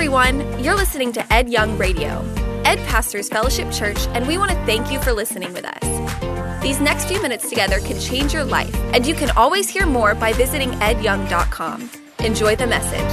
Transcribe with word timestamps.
everyone. 0.00 0.64
You're 0.64 0.76
listening 0.76 1.12
to 1.12 1.30
Ed 1.30 1.50
Young 1.50 1.76
Radio. 1.76 2.24
Ed 2.64 2.78
pastors 2.88 3.28
Fellowship 3.28 3.70
Church, 3.70 3.98
and 4.14 4.26
we 4.26 4.38
want 4.38 4.50
to 4.50 4.56
thank 4.64 4.90
you 4.90 4.98
for 4.98 5.12
listening 5.12 5.52
with 5.52 5.66
us. 5.66 6.62
These 6.62 6.80
next 6.80 7.04
few 7.04 7.20
minutes 7.20 7.50
together 7.50 7.80
can 7.80 8.00
change 8.00 8.32
your 8.32 8.44
life, 8.44 8.74
and 8.94 9.06
you 9.06 9.12
can 9.12 9.28
always 9.32 9.68
hear 9.68 9.84
more 9.84 10.14
by 10.14 10.32
visiting 10.32 10.70
edyoung.com. 10.70 11.90
Enjoy 12.20 12.56
the 12.56 12.66
message. 12.66 13.12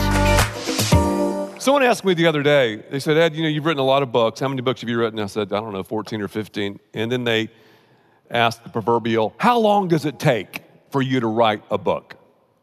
Someone 1.62 1.84
asked 1.84 2.06
me 2.06 2.14
the 2.14 2.26
other 2.26 2.42
day, 2.42 2.78
they 2.90 3.02
said, 3.02 3.18
Ed, 3.18 3.36
you 3.36 3.44
know, 3.44 3.50
you've 3.50 3.66
written 3.66 3.82
a 3.82 3.86
lot 3.86 4.02
of 4.02 4.14
books. 4.14 4.40
How 4.40 4.48
many 4.48 4.62
books 4.62 4.80
have 4.80 4.90
you 4.90 4.98
written? 4.98 5.20
I 5.20 5.26
said, 5.26 5.52
I 5.52 5.60
don't 5.60 5.74
know, 5.74 5.84
14 5.84 6.22
or 6.22 6.30
15. 6.30 6.80
And 6.94 7.12
then 7.12 7.26
they 7.26 7.50
asked 8.32 8.64
the 8.64 8.70
proverbial, 8.70 9.36
How 9.40 9.60
long 9.60 9.90
does 9.90 10.06
it 10.06 10.20
take 10.20 10.64
for 10.92 11.02
you 11.02 11.20
to 11.20 11.28
write 11.28 11.64
a 11.70 11.78
book? 11.78 12.16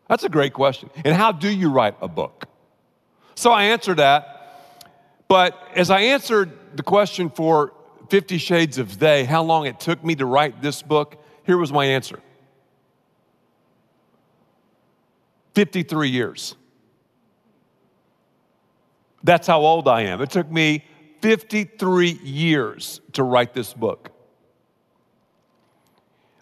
That's 0.08 0.24
a 0.24 0.30
great 0.30 0.54
question. 0.54 0.88
And 1.04 1.14
how 1.14 1.30
do 1.30 1.50
you 1.50 1.70
write 1.70 1.96
a 2.00 2.08
book? 2.08 2.48
So 3.34 3.50
I 3.50 3.64
answered 3.64 3.98
that. 3.98 4.30
But 5.28 5.58
as 5.74 5.90
I 5.90 6.00
answered 6.00 6.76
the 6.76 6.82
question 6.82 7.30
for 7.30 7.72
Fifty 8.08 8.38
Shades 8.38 8.78
of 8.78 8.98
They, 8.98 9.24
how 9.24 9.42
long 9.42 9.66
it 9.66 9.80
took 9.80 10.04
me 10.04 10.14
to 10.16 10.26
write 10.26 10.60
this 10.60 10.82
book, 10.82 11.16
here 11.44 11.56
was 11.56 11.72
my 11.72 11.84
answer 11.86 12.20
53 15.54 16.08
years. 16.08 16.56
That's 19.22 19.46
how 19.46 19.60
old 19.60 19.88
I 19.88 20.02
am. 20.02 20.20
It 20.20 20.30
took 20.30 20.50
me 20.50 20.84
53 21.22 22.10
years 22.10 23.00
to 23.12 23.22
write 23.22 23.54
this 23.54 23.72
book. 23.72 24.10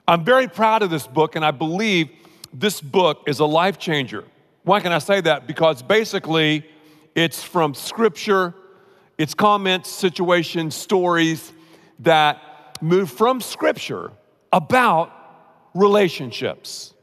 I'm 0.08 0.24
very 0.24 0.48
proud 0.48 0.82
of 0.82 0.90
this 0.90 1.06
book, 1.06 1.36
and 1.36 1.44
I 1.44 1.52
believe 1.52 2.10
this 2.52 2.80
book 2.80 3.22
is 3.28 3.38
a 3.38 3.44
life 3.44 3.78
changer. 3.78 4.24
Why 4.64 4.80
can 4.80 4.92
I 4.92 4.98
say 4.98 5.20
that? 5.20 5.46
Because 5.46 5.82
basically, 5.82 6.66
it's 7.14 7.42
from 7.42 7.74
scripture, 7.74 8.54
it's 9.18 9.34
comments, 9.34 9.90
situations, 9.90 10.74
stories 10.74 11.52
that 12.00 12.78
move 12.80 13.10
from 13.10 13.40
scripture 13.40 14.10
about 14.52 15.12
relationships. 15.74 16.94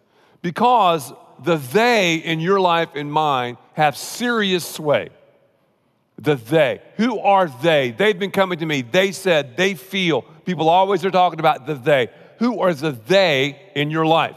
Because 0.41 1.13
the 1.43 1.57
they 1.57 2.15
in 2.15 2.39
your 2.39 2.59
life 2.59 2.89
and 2.95 3.11
mine 3.11 3.57
have 3.73 3.95
serious 3.95 4.65
sway. 4.65 5.09
The 6.17 6.35
they. 6.35 6.81
Who 6.97 7.19
are 7.19 7.47
they? 7.47 7.91
They've 7.91 8.17
been 8.17 8.31
coming 8.31 8.59
to 8.59 8.65
me. 8.65 8.81
They 8.81 9.11
said, 9.11 9.55
they 9.55 9.73
feel. 9.73 10.23
People 10.45 10.67
always 10.67 11.05
are 11.05 11.11
talking 11.11 11.39
about 11.39 11.65
the 11.65 11.75
they. 11.75 12.09
Who 12.39 12.59
are 12.59 12.73
the 12.73 12.91
they 12.91 13.61
in 13.75 13.89
your 13.89 14.05
life? 14.05 14.35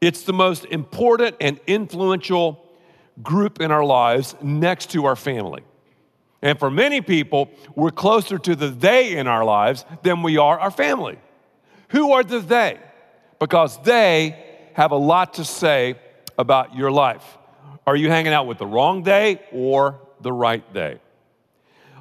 It's 0.00 0.22
the 0.22 0.32
most 0.32 0.66
important 0.66 1.36
and 1.40 1.58
influential 1.66 2.63
group 3.22 3.60
in 3.60 3.70
our 3.70 3.84
lives 3.84 4.34
next 4.42 4.90
to 4.90 5.04
our 5.06 5.16
family. 5.16 5.62
And 6.42 6.58
for 6.58 6.70
many 6.70 7.00
people, 7.00 7.50
we're 7.74 7.90
closer 7.90 8.38
to 8.38 8.54
the 8.54 8.68
they 8.68 9.16
in 9.16 9.26
our 9.26 9.44
lives 9.44 9.84
than 10.02 10.22
we 10.22 10.36
are 10.36 10.58
our 10.58 10.70
family. 10.70 11.18
Who 11.88 12.12
are 12.12 12.22
the 12.22 12.40
they? 12.40 12.78
Because 13.38 13.80
they 13.82 14.36
have 14.74 14.90
a 14.90 14.96
lot 14.96 15.34
to 15.34 15.44
say 15.44 15.96
about 16.38 16.74
your 16.74 16.90
life. 16.90 17.24
Are 17.86 17.96
you 17.96 18.08
hanging 18.10 18.32
out 18.32 18.46
with 18.46 18.58
the 18.58 18.66
wrong 18.66 19.02
day 19.02 19.40
or 19.52 20.00
the 20.20 20.32
right 20.32 20.72
day? 20.74 20.98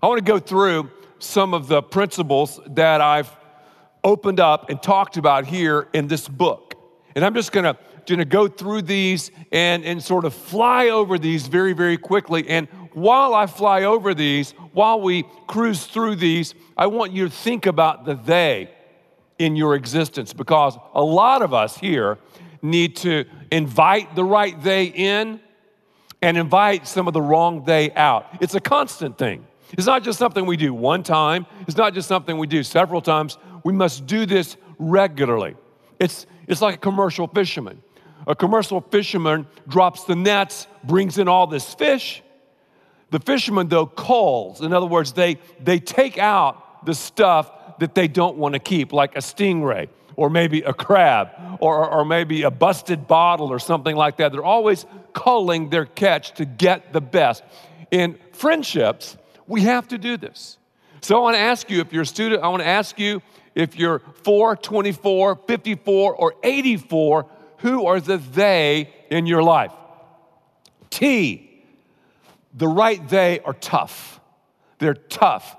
I 0.01 0.07
want 0.07 0.19
to 0.19 0.25
go 0.25 0.39
through 0.39 0.89
some 1.19 1.53
of 1.53 1.67
the 1.67 1.81
principles 1.81 2.59
that 2.67 2.99
I've 2.99 3.31
opened 4.03 4.39
up 4.39 4.69
and 4.69 4.81
talked 4.81 5.15
about 5.15 5.45
here 5.45 5.87
in 5.93 6.07
this 6.07 6.27
book. 6.27 6.75
And 7.15 7.23
I'm 7.23 7.33
just 7.33 7.51
going 7.51 7.63
to 7.63 7.77
to 8.07 8.25
go 8.25 8.47
through 8.47 8.83
these 8.83 9.31
and, 9.51 9.83
and 9.85 10.01
sort 10.01 10.25
of 10.25 10.33
fly 10.33 10.89
over 10.89 11.17
these 11.17 11.47
very, 11.47 11.73
very 11.73 11.97
quickly. 11.97 12.47
And 12.49 12.67
while 12.93 13.33
I 13.33 13.47
fly 13.47 13.83
over 13.83 14.13
these, 14.13 14.51
while 14.73 15.01
we 15.01 15.23
cruise 15.47 15.85
through 15.85 16.15
these, 16.17 16.53
I 16.77 16.87
want 16.87 17.11
you 17.11 17.25
to 17.25 17.31
think 17.33 17.65
about 17.65 18.05
the 18.05 18.15
they 18.15 18.69
in 19.39 19.55
your 19.55 19.75
existence 19.75 20.33
because 20.33 20.77
a 20.93 21.03
lot 21.03 21.41
of 21.41 21.53
us 21.53 21.77
here 21.77 22.17
need 22.61 22.95
to 22.97 23.25
invite 23.51 24.15
the 24.15 24.23
right 24.23 24.61
they 24.63 24.85
in 24.85 25.39
and 26.21 26.37
invite 26.37 26.87
some 26.87 27.07
of 27.07 27.13
the 27.13 27.21
wrong 27.21 27.65
they 27.65 27.91
out. 27.91 28.27
It's 28.39 28.55
a 28.55 28.61
constant 28.61 29.17
thing. 29.17 29.45
It's 29.73 29.87
not 29.87 30.03
just 30.03 30.19
something 30.19 30.45
we 30.45 30.55
do 30.55 30.73
one 30.73 31.03
time, 31.03 31.45
it's 31.67 31.77
not 31.77 31.93
just 31.93 32.07
something 32.07 32.37
we 32.37 32.47
do 32.47 32.63
several 32.63 33.01
times. 33.01 33.37
We 33.63 33.73
must 33.73 34.05
do 34.05 34.25
this 34.25 34.57
regularly. 34.77 35.55
It's, 35.99 36.25
it's 36.47 36.61
like 36.61 36.75
a 36.75 36.79
commercial 36.79 37.27
fisherman. 37.27 37.81
A 38.27 38.35
commercial 38.35 38.81
fisherman 38.81 39.47
drops 39.67 40.05
the 40.05 40.15
nets, 40.15 40.67
brings 40.83 41.17
in 41.17 41.27
all 41.27 41.47
this 41.47 41.73
fish. 41.73 42.21
The 43.11 43.19
fisherman, 43.19 43.67
though, 43.67 43.85
calls. 43.85 44.61
In 44.61 44.73
other 44.73 44.85
words, 44.85 45.13
they, 45.13 45.37
they 45.59 45.79
take 45.79 46.17
out 46.17 46.85
the 46.85 46.95
stuff 46.95 47.51
that 47.79 47.95
they 47.95 48.07
don't 48.07 48.37
want 48.37 48.53
to 48.53 48.59
keep, 48.59 48.93
like 48.93 49.15
a 49.15 49.19
stingray 49.19 49.89
or 50.15 50.29
maybe 50.29 50.61
a 50.61 50.73
crab 50.73 51.29
or, 51.59 51.89
or 51.89 52.05
maybe 52.05 52.43
a 52.43 52.51
busted 52.51 53.07
bottle 53.07 53.51
or 53.51 53.59
something 53.59 53.95
like 53.95 54.17
that. 54.17 54.31
They're 54.31 54.43
always 54.43 54.85
culling 55.13 55.69
their 55.69 55.85
catch 55.85 56.33
to 56.33 56.45
get 56.45 56.93
the 56.93 57.01
best. 57.01 57.43
In 57.91 58.17
friendships, 58.31 59.17
we 59.47 59.61
have 59.61 59.87
to 59.89 59.97
do 59.97 60.17
this. 60.17 60.57
So 61.01 61.17
I 61.17 61.21
want 61.21 61.35
to 61.35 61.41
ask 61.41 61.69
you 61.69 61.81
if 61.81 61.91
you're 61.91 62.03
a 62.03 62.07
student, 62.07 62.43
I 62.43 62.47
want 62.47 62.61
to 62.61 62.67
ask 62.67 62.97
you 62.97 63.21
if 63.55 63.75
you're 63.75 63.99
4, 64.23 64.55
24, 64.55 65.35
54, 65.35 66.15
or 66.15 66.33
84, 66.43 67.25
who 67.63 67.85
are 67.85 68.01
the 68.01 68.17
they 68.17 68.93
in 69.09 69.25
your 69.25 69.41
life? 69.41 69.71
T, 70.89 71.63
the 72.53 72.67
right 72.67 73.07
they 73.07 73.39
are 73.39 73.53
tough. 73.53 74.19
They're 74.79 74.93
tough. 74.93 75.55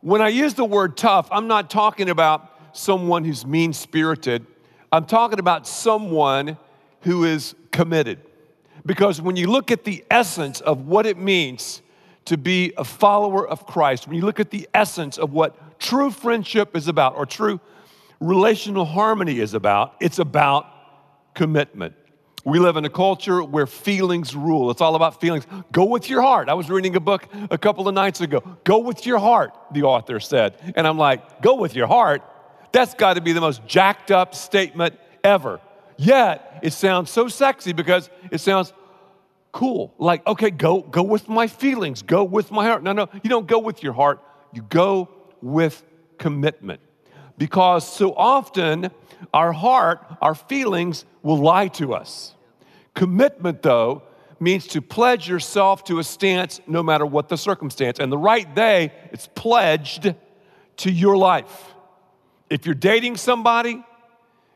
When 0.00 0.20
I 0.20 0.28
use 0.28 0.54
the 0.54 0.64
word 0.64 0.96
tough, 0.96 1.28
I'm 1.30 1.46
not 1.46 1.70
talking 1.70 2.10
about 2.10 2.50
someone 2.72 3.24
who's 3.24 3.46
mean 3.46 3.72
spirited. 3.72 4.44
I'm 4.90 5.06
talking 5.06 5.38
about 5.38 5.68
someone 5.68 6.58
who 7.02 7.22
is 7.22 7.54
committed. 7.70 8.18
Because 8.84 9.22
when 9.22 9.36
you 9.36 9.46
look 9.46 9.70
at 9.70 9.84
the 9.84 10.04
essence 10.10 10.60
of 10.60 10.88
what 10.88 11.06
it 11.06 11.16
means 11.16 11.80
to 12.24 12.36
be 12.36 12.72
a 12.76 12.82
follower 12.82 13.46
of 13.46 13.66
Christ, 13.66 14.08
when 14.08 14.16
you 14.16 14.22
look 14.22 14.40
at 14.40 14.50
the 14.50 14.68
essence 14.74 15.16
of 15.16 15.32
what 15.32 15.78
true 15.78 16.10
friendship 16.10 16.76
is 16.76 16.88
about 16.88 17.14
or 17.14 17.24
true 17.24 17.60
relational 18.18 18.84
harmony 18.84 19.38
is 19.38 19.54
about, 19.54 19.94
it's 20.00 20.18
about 20.18 20.66
commitment. 21.36 21.94
We 22.44 22.58
live 22.58 22.76
in 22.76 22.84
a 22.84 22.90
culture 22.90 23.42
where 23.42 23.66
feelings 23.66 24.34
rule. 24.34 24.70
It's 24.70 24.80
all 24.80 24.94
about 24.94 25.20
feelings. 25.20 25.46
Go 25.72 25.84
with 25.84 26.08
your 26.08 26.22
heart. 26.22 26.48
I 26.48 26.54
was 26.54 26.68
reading 26.70 26.96
a 26.96 27.00
book 27.00 27.28
a 27.50 27.58
couple 27.58 27.86
of 27.88 27.94
nights 27.94 28.20
ago. 28.20 28.40
Go 28.64 28.78
with 28.78 29.06
your 29.06 29.18
heart, 29.18 29.52
the 29.72 29.82
author 29.82 30.18
said. 30.18 30.56
And 30.76 30.86
I'm 30.86 30.98
like, 30.98 31.42
go 31.42 31.56
with 31.56 31.74
your 31.74 31.86
heart? 31.86 32.22
That's 32.72 32.94
got 32.94 33.14
to 33.14 33.20
be 33.20 33.32
the 33.32 33.40
most 33.40 33.66
jacked 33.66 34.10
up 34.10 34.34
statement 34.34 34.98
ever. 35.22 35.60
Yet, 35.96 36.60
it 36.62 36.72
sounds 36.72 37.10
so 37.10 37.28
sexy 37.28 37.72
because 37.72 38.10
it 38.30 38.38
sounds 38.38 38.72
cool. 39.50 39.94
Like, 39.98 40.26
okay, 40.26 40.50
go, 40.50 40.82
go 40.82 41.02
with 41.02 41.28
my 41.28 41.48
feelings, 41.48 42.02
go 42.02 42.22
with 42.22 42.50
my 42.50 42.64
heart. 42.66 42.82
No, 42.82 42.92
no, 42.92 43.08
you 43.22 43.30
don't 43.30 43.46
go 43.46 43.58
with 43.58 43.82
your 43.82 43.92
heart, 43.92 44.22
you 44.52 44.62
go 44.62 45.08
with 45.42 45.82
commitment. 46.18 46.80
Because 47.38 47.90
so 47.90 48.14
often, 48.14 48.90
our 49.32 49.52
heart, 49.52 50.04
our 50.20 50.34
feelings 50.34 51.04
will 51.22 51.38
lie 51.38 51.68
to 51.68 51.94
us. 51.94 52.34
Commitment, 52.94 53.62
though, 53.62 54.02
means 54.40 54.66
to 54.68 54.82
pledge 54.82 55.28
yourself 55.28 55.84
to 55.84 55.98
a 55.98 56.04
stance 56.04 56.60
no 56.66 56.82
matter 56.82 57.06
what 57.06 57.28
the 57.28 57.36
circumstance. 57.36 57.98
And 57.98 58.12
the 58.12 58.18
right 58.18 58.54
day, 58.54 58.92
it's 59.12 59.28
pledged 59.34 60.14
to 60.78 60.90
your 60.90 61.16
life. 61.16 61.74
If 62.50 62.66
you're 62.66 62.74
dating 62.74 63.16
somebody, 63.16 63.84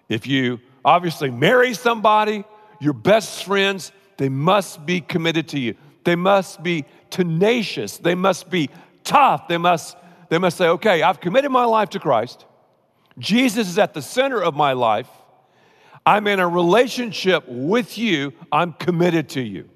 if 0.09 0.27
you 0.27 0.61
obviously 0.85 1.31
marry 1.31 1.75
somebody, 1.75 2.45
your 2.81 2.93
best 2.93 3.45
friends, 3.45 3.93
they 4.17 4.29
must 4.29 4.85
be 4.85 5.01
committed 5.01 5.49
to 5.49 5.59
you. 5.59 5.75
They 6.05 6.17
must 6.17 6.63
be 6.63 6.85
tenacious. 7.11 7.99
They 7.99 8.15
must 8.15 8.51
be 8.51 8.71
tough. 9.05 9.49
They 9.49 9.59
must, 9.59 9.97
they 10.29 10.39
must 10.39 10.57
say, 10.57 10.69
okay, 10.69 11.03
I've 11.03 11.21
committed 11.21 11.51
my 11.51 11.65
life 11.65 11.91
to 11.91 11.99
Christ. 11.99 12.47
Jesus 13.19 13.69
is 13.69 13.79
at 13.79 13.95
the 13.95 14.03
center 14.03 14.43
of 14.43 14.55
my 14.55 14.73
life. 14.73 15.09
I'm 16.07 16.27
in 16.27 16.41
a 16.41 16.49
relationship 16.49 17.45
with 17.47 17.99
you. 17.99 18.33
I'm 18.51 18.73
committed 18.73 19.31
to 19.31 19.41
you. 19.41 19.69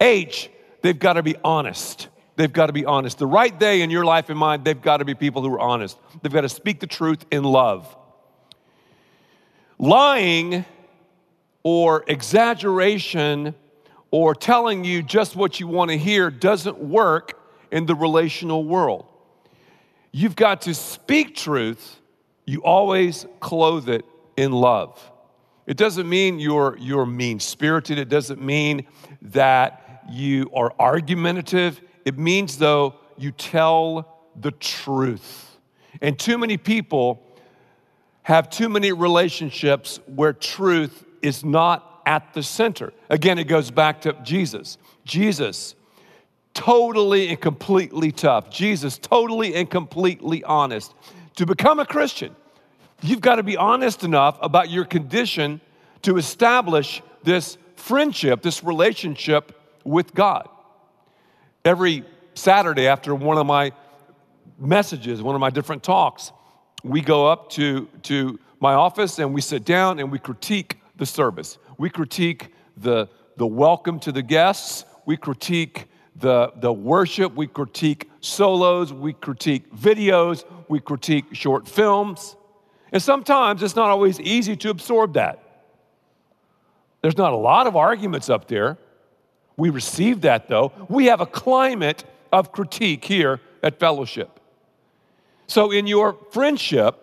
H, 0.00 0.50
they've 0.82 0.98
got 0.98 1.14
to 1.14 1.22
be 1.22 1.36
honest. 1.44 2.08
They've 2.36 2.52
got 2.52 2.66
to 2.66 2.72
be 2.72 2.84
honest. 2.84 3.18
The 3.18 3.26
right 3.26 3.56
day 3.58 3.82
in 3.82 3.90
your 3.90 4.04
life 4.04 4.30
and 4.30 4.38
mine, 4.38 4.62
they've 4.62 4.80
got 4.80 4.98
to 4.98 5.04
be 5.04 5.14
people 5.14 5.42
who 5.42 5.52
are 5.54 5.60
honest. 5.60 5.98
They've 6.22 6.32
got 6.32 6.42
to 6.42 6.48
speak 6.48 6.80
the 6.80 6.86
truth 6.86 7.24
in 7.30 7.42
love. 7.42 7.96
Lying 9.78 10.64
or 11.62 12.04
exaggeration 12.06 13.54
or 14.10 14.34
telling 14.34 14.84
you 14.84 15.02
just 15.02 15.36
what 15.36 15.60
you 15.60 15.66
want 15.66 15.90
to 15.90 15.98
hear 15.98 16.30
doesn't 16.30 16.78
work 16.78 17.40
in 17.70 17.86
the 17.86 17.94
relational 17.94 18.64
world. 18.64 19.06
You've 20.12 20.36
got 20.36 20.62
to 20.62 20.74
speak 20.74 21.36
truth 21.36 22.00
you 22.48 22.62
always 22.62 23.26
clothe 23.40 23.90
it 23.90 24.06
in 24.38 24.52
love. 24.52 24.98
It 25.66 25.76
doesn't 25.76 26.08
mean 26.08 26.38
you're, 26.38 26.78
you're 26.80 27.04
mean 27.04 27.40
spirited, 27.40 27.98
it 27.98 28.08
doesn't 28.08 28.40
mean 28.40 28.86
that 29.20 30.04
you 30.08 30.50
are 30.54 30.72
argumentative. 30.78 31.78
It 32.06 32.16
means, 32.16 32.56
though, 32.56 32.94
you 33.18 33.32
tell 33.32 34.24
the 34.34 34.50
truth. 34.52 35.58
And 36.00 36.18
too 36.18 36.38
many 36.38 36.56
people 36.56 37.22
have 38.22 38.48
too 38.48 38.70
many 38.70 38.92
relationships 38.92 40.00
where 40.06 40.32
truth 40.32 41.04
is 41.20 41.44
not 41.44 42.00
at 42.06 42.32
the 42.32 42.42
center. 42.42 42.94
Again, 43.10 43.38
it 43.38 43.44
goes 43.44 43.70
back 43.70 44.00
to 44.02 44.14
Jesus. 44.22 44.78
Jesus, 45.04 45.74
totally 46.54 47.28
and 47.28 47.38
completely 47.38 48.10
tough. 48.10 48.48
Jesus, 48.48 48.96
totally 48.96 49.54
and 49.54 49.68
completely 49.68 50.42
honest. 50.44 50.94
To 51.38 51.46
become 51.46 51.78
a 51.78 51.86
Christian, 51.86 52.34
you've 53.00 53.20
got 53.20 53.36
to 53.36 53.44
be 53.44 53.56
honest 53.56 54.02
enough 54.02 54.40
about 54.42 54.70
your 54.70 54.84
condition 54.84 55.60
to 56.02 56.16
establish 56.16 57.00
this 57.22 57.56
friendship, 57.76 58.42
this 58.42 58.64
relationship 58.64 59.56
with 59.84 60.12
God. 60.14 60.48
Every 61.64 62.04
Saturday 62.34 62.88
after 62.88 63.14
one 63.14 63.38
of 63.38 63.46
my 63.46 63.70
messages, 64.58 65.22
one 65.22 65.36
of 65.36 65.40
my 65.40 65.50
different 65.50 65.84
talks, 65.84 66.32
we 66.82 67.02
go 67.02 67.28
up 67.28 67.50
to, 67.50 67.86
to 68.02 68.40
my 68.58 68.74
office 68.74 69.20
and 69.20 69.32
we 69.32 69.40
sit 69.40 69.64
down 69.64 70.00
and 70.00 70.10
we 70.10 70.18
critique 70.18 70.80
the 70.96 71.06
service. 71.06 71.56
We 71.78 71.88
critique 71.88 72.52
the, 72.76 73.08
the 73.36 73.46
welcome 73.46 74.00
to 74.00 74.10
the 74.10 74.22
guests. 74.22 74.84
We 75.06 75.16
critique 75.16 75.87
the, 76.18 76.52
the 76.56 76.72
worship. 76.72 77.34
We 77.34 77.46
critique 77.46 78.10
solos. 78.20 78.92
We 78.92 79.12
critique 79.12 79.74
videos. 79.74 80.44
We 80.68 80.80
critique 80.80 81.34
short 81.34 81.68
films. 81.68 82.36
And 82.92 83.02
sometimes 83.02 83.62
it's 83.62 83.76
not 83.76 83.90
always 83.90 84.20
easy 84.20 84.56
to 84.56 84.70
absorb 84.70 85.14
that. 85.14 85.42
There's 87.02 87.16
not 87.16 87.32
a 87.32 87.36
lot 87.36 87.66
of 87.66 87.76
arguments 87.76 88.28
up 88.28 88.48
there. 88.48 88.78
We 89.56 89.70
receive 89.70 90.22
that 90.22 90.48
though. 90.48 90.72
We 90.88 91.06
have 91.06 91.20
a 91.20 91.26
climate 91.26 92.04
of 92.32 92.52
critique 92.52 93.04
here 93.04 93.40
at 93.62 93.78
Fellowship. 93.78 94.40
So, 95.46 95.70
in 95.70 95.86
your 95.86 96.16
friendship 96.30 96.96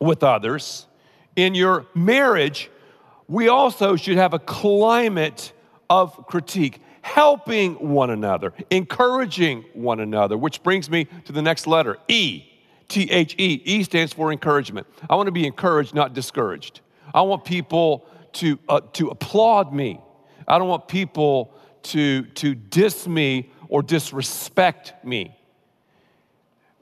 with 0.00 0.22
others, 0.22 0.86
in 1.34 1.54
your 1.54 1.86
marriage, 1.94 2.70
we 3.26 3.48
also 3.48 3.96
should 3.96 4.18
have 4.18 4.34
a 4.34 4.38
climate 4.38 5.52
of 5.88 6.26
critique, 6.26 6.80
helping 7.02 7.74
one 7.74 8.10
another, 8.10 8.54
encouraging 8.70 9.64
one 9.74 10.00
another, 10.00 10.38
which 10.38 10.62
brings 10.62 10.88
me 10.88 11.06
to 11.24 11.32
the 11.32 11.42
next 11.42 11.66
letter 11.66 11.98
E. 12.08 12.48
T 12.88 13.10
H 13.10 13.34
E. 13.38 13.62
E 13.64 13.82
stands 13.82 14.12
for 14.12 14.32
encouragement. 14.32 14.86
I 15.08 15.16
want 15.16 15.26
to 15.26 15.32
be 15.32 15.46
encouraged, 15.46 15.94
not 15.94 16.14
discouraged. 16.14 16.80
I 17.14 17.22
want 17.22 17.44
people 17.44 18.06
to, 18.34 18.58
uh, 18.68 18.80
to 18.94 19.08
applaud 19.08 19.72
me. 19.72 20.00
I 20.46 20.58
don't 20.58 20.68
want 20.68 20.88
people 20.88 21.54
to, 21.84 22.22
to 22.22 22.54
diss 22.54 23.06
me 23.06 23.50
or 23.68 23.82
disrespect 23.82 25.04
me. 25.04 25.36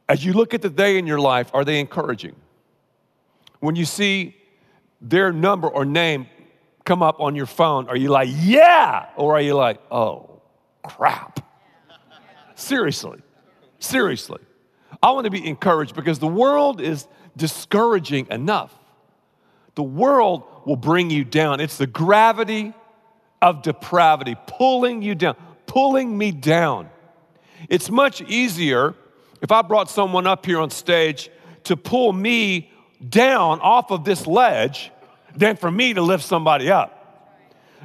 As 0.08 0.24
you 0.24 0.32
look 0.32 0.54
at 0.54 0.62
the 0.62 0.70
day 0.70 0.98
in 0.98 1.06
your 1.06 1.20
life, 1.20 1.50
are 1.54 1.64
they 1.64 1.78
encouraging? 1.78 2.34
When 3.60 3.76
you 3.76 3.84
see 3.84 4.36
their 5.00 5.32
number 5.32 5.68
or 5.68 5.84
name 5.84 6.26
come 6.90 7.04
up 7.04 7.20
on 7.20 7.36
your 7.36 7.46
phone, 7.46 7.88
are 7.88 7.96
you 7.96 8.08
like, 8.08 8.28
yeah? 8.32 9.06
Or 9.14 9.36
are 9.36 9.40
you 9.40 9.54
like, 9.54 9.80
oh, 9.92 10.42
crap? 10.82 11.38
Seriously, 12.56 13.20
seriously. 13.78 14.40
I 15.00 15.12
want 15.12 15.26
to 15.26 15.30
be 15.30 15.46
encouraged 15.46 15.94
because 15.94 16.18
the 16.18 16.26
world 16.26 16.80
is 16.80 17.06
discouraging 17.36 18.26
enough. 18.32 18.74
The 19.76 19.84
world 19.84 20.42
will 20.66 20.74
bring 20.74 21.10
you 21.10 21.22
down. 21.22 21.60
It's 21.60 21.78
the 21.78 21.86
gravity 21.86 22.74
of 23.40 23.62
depravity 23.62 24.34
pulling 24.48 25.00
you 25.00 25.14
down, 25.14 25.36
pulling 25.66 26.18
me 26.18 26.32
down. 26.32 26.90
It's 27.68 27.88
much 27.88 28.20
easier 28.22 28.96
if 29.40 29.52
I 29.52 29.62
brought 29.62 29.88
someone 29.88 30.26
up 30.26 30.44
here 30.44 30.58
on 30.58 30.70
stage 30.70 31.30
to 31.64 31.76
pull 31.76 32.12
me 32.12 32.72
down 33.08 33.60
off 33.60 33.92
of 33.92 34.04
this 34.04 34.26
ledge 34.26 34.90
than 35.36 35.56
for 35.56 35.70
me 35.70 35.94
to 35.94 36.02
lift 36.02 36.24
somebody 36.24 36.70
up. 36.70 36.96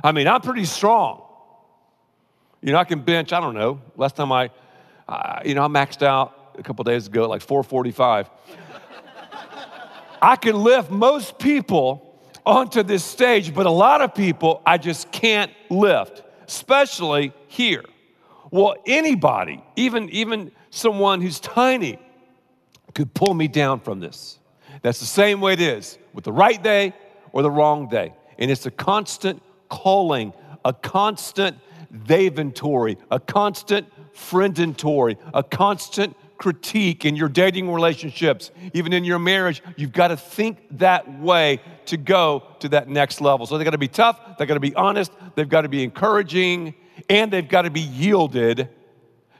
I 0.04 0.12
mean, 0.12 0.28
I'm 0.28 0.42
pretty 0.42 0.66
strong. 0.66 1.22
You 2.62 2.72
know, 2.72 2.78
I 2.78 2.84
can 2.84 3.02
bench, 3.02 3.32
I 3.32 3.40
don't 3.40 3.54
know, 3.54 3.82
last 3.96 4.16
time 4.16 4.32
I, 4.32 4.50
uh, 5.08 5.40
you 5.46 5.54
know, 5.54 5.64
I 5.64 5.68
maxed 5.68 6.02
out 6.02 6.56
a 6.58 6.64
couple 6.64 6.84
days 6.84 7.08
ago, 7.08 7.28
like 7.28 7.42
445. 7.42 8.30
I 10.22 10.36
can 10.36 10.56
lift 10.56 10.90
most 10.90 11.38
people 11.38 12.20
onto 12.46 12.84
this 12.84 13.04
stage, 13.04 13.54
but 13.54 13.66
a 13.66 13.72
lot 13.72 14.02
of 14.02 14.16
people 14.16 14.62
I 14.66 14.78
just 14.78 15.12
can't 15.12 15.52
lift, 15.70 16.24
especially 16.48 17.34
here. 17.48 17.84
Well, 18.52 18.76
anybody, 18.86 19.64
even, 19.76 20.10
even 20.10 20.52
someone 20.70 21.22
who's 21.22 21.40
tiny, 21.40 22.00
could 22.94 23.14
pull 23.14 23.34
me 23.34 23.48
down 23.48 23.82
from 23.82 24.00
this. 24.00 24.40
That's 24.82 25.00
the 25.00 25.06
same 25.06 25.42
way 25.42 25.54
it 25.54 25.62
is 25.62 25.98
with 26.14 26.24
the 26.24 26.32
right 26.32 26.62
day 26.62 26.94
or 27.36 27.44
the 27.44 27.52
wrong 27.52 27.88
day. 27.90 28.14
And 28.40 28.50
it's 28.50 28.66
a 28.66 28.72
constant 28.72 29.44
calling, 29.70 30.34
a 30.64 30.72
constant 30.72 31.58
inventory, 32.10 32.98
a 33.12 33.20
constant 33.20 33.88
friendentory, 34.16 35.18
a 35.34 35.44
constant 35.44 36.16
critique 36.38 37.04
in 37.04 37.16
your 37.16 37.28
dating 37.28 37.72
relationships, 37.72 38.52
even 38.74 38.94
in 38.94 39.04
your 39.04 39.20
marriage, 39.20 39.62
you've 39.76 39.92
got 39.92 40.10
to 40.10 40.18
think 40.18 40.58
that 40.78 41.20
way 41.20 41.60
to 41.86 41.98
go 41.98 42.44
to 42.60 42.70
that 42.70 42.88
next 42.88 43.20
level. 43.20 43.46
So 43.46 43.58
they've 43.58 43.66
got 43.66 43.72
to 43.72 43.78
be 43.78 43.88
tough, 43.90 44.38
they've 44.38 44.48
got 44.48 44.54
to 44.56 44.60
be 44.62 44.76
honest, 44.76 45.12
they've 45.36 45.48
got 45.48 45.62
to 45.62 45.70
be 45.70 45.84
encouraging, 45.84 46.74
and 47.10 47.32
they've 47.32 47.48
got 47.48 47.64
to 47.64 47.70
be 47.70 47.82
yielded 47.82 48.70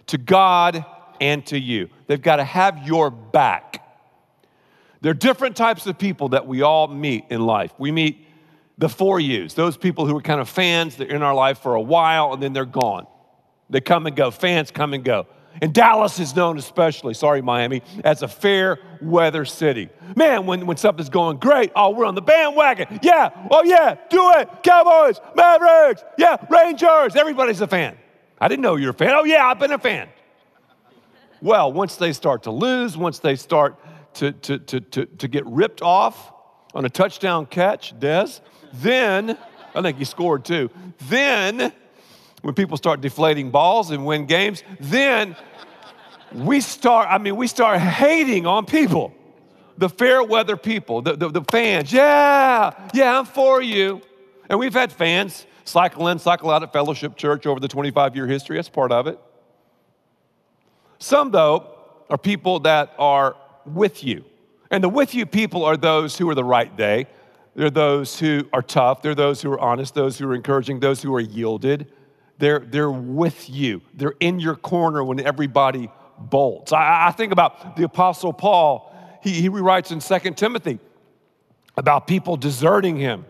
to 0.08 0.18
God 0.18 0.86
and 1.22 1.46
to 1.48 1.58
you. 1.58 1.90
They've 2.08 2.22
got 2.22 2.38
to 2.38 2.44
have 2.44 2.86
your 2.86 3.10
back. 3.10 3.85
There 5.06 5.12
are 5.12 5.14
different 5.14 5.56
types 5.56 5.86
of 5.86 6.00
people 6.00 6.30
that 6.30 6.48
we 6.48 6.64
all 6.64 6.88
meet 6.88 7.26
in 7.30 7.40
life. 7.40 7.72
We 7.78 7.92
meet 7.92 8.26
the 8.80 8.90
four 8.90 9.20
U's, 9.20 9.54
those 9.54 9.78
people 9.78 10.08
who 10.08 10.18
are 10.18 10.22
kind 10.22 10.42
of 10.42 10.50
fans, 10.50 10.96
they're 10.96 11.06
in 11.06 11.22
our 11.22 11.36
life 11.36 11.60
for 11.60 11.76
a 11.76 11.80
while 11.80 12.34
and 12.34 12.42
then 12.42 12.54
they're 12.54 12.66
gone. 12.66 13.06
They 13.70 13.82
come 13.82 14.08
and 14.08 14.16
go. 14.16 14.32
Fans 14.32 14.72
come 14.72 14.96
and 14.96 15.04
go. 15.04 15.28
And 15.62 15.72
Dallas 15.72 16.20
is 16.20 16.36
known 16.36 16.58
especially, 16.58 17.14
sorry, 17.14 17.44
Miami, 17.44 17.84
as 18.04 18.24
a 18.24 18.28
fair 18.28 18.80
weather 19.00 19.46
city. 19.46 19.90
Man, 20.16 20.48
when, 20.48 20.66
when 20.66 20.78
something's 20.78 21.10
going 21.10 21.38
great, 21.38 21.72
oh, 21.76 21.92
we're 21.92 22.06
on 22.06 22.16
the 22.16 22.24
bandwagon. 22.24 23.00
Yeah, 23.04 23.30
oh, 23.52 23.64
yeah, 23.64 23.98
do 24.10 24.32
it. 24.38 24.50
Cowboys, 24.64 25.22
Mavericks, 25.36 26.04
yeah, 26.18 26.38
Rangers. 26.50 27.16
Everybody's 27.16 27.62
a 27.62 27.68
fan. 27.68 27.96
I 28.42 28.48
didn't 28.48 28.64
know 28.64 28.76
you 28.76 28.88
were 28.88 28.90
a 28.90 28.96
fan. 28.96 29.12
Oh, 29.14 29.24
yeah, 29.24 29.46
I've 29.46 29.60
been 29.60 29.72
a 29.72 29.78
fan. 29.78 30.10
Well, 31.44 31.72
once 31.72 31.96
they 31.96 32.12
start 32.12 32.42
to 32.44 32.52
lose, 32.52 32.98
once 32.98 33.20
they 33.20 33.36
start 33.36 33.76
to, 34.16 34.32
to, 34.32 34.60
to, 34.60 34.80
to, 34.80 35.06
to 35.06 35.28
get 35.28 35.46
ripped 35.46 35.82
off 35.82 36.34
on 36.74 36.86
a 36.86 36.90
touchdown 36.90 37.46
catch, 37.46 37.98
Dez, 38.00 38.42
then, 38.74 39.38
I 39.74 39.82
think 39.82 39.98
he 39.98 40.06
scored 40.06 40.46
too, 40.46 40.70
then 41.08 41.72
when 42.42 42.54
people 42.54 42.78
start 42.78 43.02
deflating 43.02 43.50
balls 43.50 43.92
and 43.92 44.06
win 44.06 44.26
games, 44.26 44.64
then 44.80 45.36
we 46.34 46.60
start, 46.60 47.08
I 47.10 47.18
mean, 47.18 47.38
we 47.38 47.48
start 47.48 47.80
hating 47.80 48.46
on 48.46 48.66
people. 48.66 49.14
The 49.78 49.90
fair 49.90 50.24
weather 50.24 50.58
people, 50.58 51.02
the, 51.02 51.16
the, 51.16 51.30
the 51.30 51.44
fans. 51.50 51.92
Yeah, 51.92 52.72
yeah, 52.94 53.20
I'm 53.20 53.26
for 53.26 53.62
you. 53.62 54.02
And 54.50 54.60
we've 54.60 54.74
had 54.74 54.92
fans 54.92 55.46
cycle 55.66 56.08
in, 56.08 56.20
cycle 56.20 56.50
out 56.50 56.64
at 56.64 56.72
Fellowship 56.72 57.18
Church 57.18 57.46
over 57.46 57.60
the 57.60 57.68
25 57.68 58.16
year 58.16 58.28
history. 58.28 58.58
That's 58.58 58.70
part 58.70 58.92
of 58.92 59.08
it. 59.08 59.20
Some, 61.00 61.32
though, 61.32 61.74
are 62.10 62.18
people 62.18 62.60
that 62.62 62.94
are 62.98 63.36
with 63.66 64.04
you. 64.04 64.26
And 64.72 64.84
the 64.84 64.90
with 64.90 65.14
you 65.14 65.26
people 65.26 65.64
are 65.64 65.78
those 65.78 66.18
who 66.18 66.30
are 66.30 66.36
the 66.36 66.44
right 66.44 66.76
day. 66.76 67.08
They're 67.56 67.70
those 67.70 68.20
who 68.20 68.48
are 68.52 68.62
tough. 68.62 69.02
They're 69.02 69.16
those 69.16 69.42
who 69.42 69.52
are 69.52 69.60
honest, 69.60 69.94
those 69.94 70.18
who 70.18 70.30
are 70.30 70.36
encouraging, 70.36 70.80
those 70.80 71.02
who 71.02 71.14
are 71.16 71.22
yielded. 71.22 71.92
They're, 72.38 72.60
they're 72.60 72.92
with 72.92 73.50
you, 73.50 73.82
they're 73.94 74.16
in 74.20 74.40
your 74.40 74.56
corner 74.56 75.04
when 75.04 75.22
everybody 75.22 75.90
bolts. 76.18 76.74
I, 76.74 77.08
I 77.08 77.12
think 77.12 77.32
about 77.32 77.78
the 77.78 77.84
Apostle 77.84 78.34
Paul. 78.34 78.92
He, 79.24 79.32
he 79.32 79.50
writes 79.50 79.92
in 79.92 80.00
2 80.00 80.32
Timothy 80.32 80.80
about 81.78 82.08
people 82.08 82.36
deserting 82.38 82.98
him. 82.98 83.26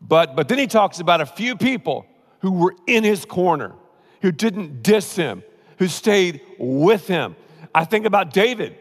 But, 0.00 0.34
but 0.34 0.48
then 0.48 0.58
he 0.58 0.66
talks 0.66 1.00
about 1.00 1.20
a 1.20 1.26
few 1.26 1.56
people 1.56 2.06
who 2.40 2.52
were 2.52 2.74
in 2.86 3.04
his 3.04 3.24
corner, 3.24 3.72
who 4.20 4.32
didn't 4.32 4.82
diss 4.82 5.14
him, 5.16 5.42
who 5.78 5.88
stayed 5.88 6.40
with 6.58 7.06
him. 7.06 7.36
I 7.74 7.84
think 7.84 8.06
about 8.06 8.32
David 8.32 8.76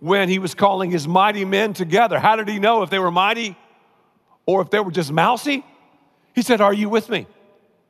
when 0.00 0.28
he 0.28 0.38
was 0.38 0.54
calling 0.54 0.90
his 0.90 1.08
mighty 1.08 1.44
men 1.44 1.72
together. 1.72 2.18
How 2.18 2.36
did 2.36 2.48
he 2.48 2.58
know 2.58 2.82
if 2.82 2.90
they 2.90 2.98
were 2.98 3.10
mighty 3.10 3.56
or 4.46 4.62
if 4.62 4.70
they 4.70 4.80
were 4.80 4.90
just 4.90 5.12
mousy? 5.12 5.64
He 6.34 6.42
said, 6.42 6.60
Are 6.60 6.74
you 6.74 6.88
with 6.88 7.08
me? 7.08 7.26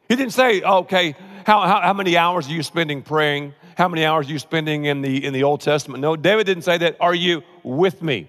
He 0.09 0.17
didn't 0.17 0.33
say, 0.33 0.61
okay, 0.63 1.17
how, 1.47 1.63
how, 1.63 1.81
how, 1.81 1.93
many 1.93 2.17
hours 2.17 2.49
are 2.49 2.53
you 2.53 2.63
spending 2.63 3.03
praying? 3.03 3.55
How 3.77 3.89
many 3.89 4.05
hours 4.05 4.29
are 4.29 4.33
you 4.33 4.39
spending 4.39 4.85
in 4.85 5.03
the, 5.03 5.25
in 5.25 5.33
the 5.33 5.45
Old 5.45 5.61
Testament? 5.61 6.03
No, 6.03 6.15
David 6.15 6.47
didn't 6.47 6.65
say 6.65 6.79
that. 6.79 6.97
Are 7.01 7.15
you 7.15 7.43
with 7.63 8.03
me? 8.03 8.29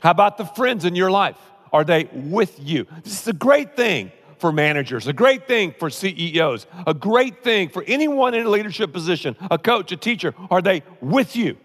How 0.00 0.10
about 0.10 0.38
the 0.38 0.44
friends 0.44 0.84
in 0.84 0.94
your 0.94 1.10
life? 1.10 1.36
Are 1.72 1.84
they 1.84 2.04
with 2.12 2.58
you? 2.60 2.86
This 3.04 3.20
is 3.20 3.28
a 3.28 3.32
great 3.32 3.76
thing 3.76 4.10
for 4.38 4.52
managers, 4.52 5.06
a 5.06 5.12
great 5.12 5.46
thing 5.46 5.74
for 5.78 5.88
CEOs, 5.90 6.66
a 6.86 6.94
great 6.94 7.42
thing 7.42 7.68
for 7.68 7.82
anyone 7.86 8.34
in 8.34 8.46
a 8.46 8.48
leadership 8.48 8.92
position, 8.92 9.36
a 9.50 9.58
coach, 9.58 9.92
a 9.92 9.96
teacher. 9.96 10.34
Are 10.50 10.62
they 10.62 10.82
with 11.00 11.36
you? 11.36 11.56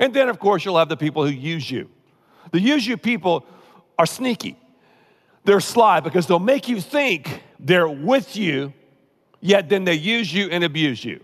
And 0.00 0.12
then, 0.12 0.28
of 0.28 0.40
course, 0.40 0.64
you'll 0.64 0.78
have 0.78 0.88
the 0.88 0.96
people 0.96 1.24
who 1.24 1.30
use 1.30 1.70
you. 1.70 1.88
The 2.50 2.60
use 2.60 2.86
you 2.86 2.96
people 2.96 3.44
are 3.98 4.06
sneaky. 4.06 4.58
They're 5.44 5.60
sly 5.60 6.00
because 6.00 6.26
they'll 6.26 6.38
make 6.38 6.68
you 6.68 6.80
think 6.80 7.42
they're 7.60 7.88
with 7.88 8.34
you, 8.34 8.72
yet 9.40 9.68
then 9.68 9.84
they 9.84 9.94
use 9.94 10.32
you 10.32 10.48
and 10.50 10.64
abuse 10.64 11.04
you. 11.04 11.20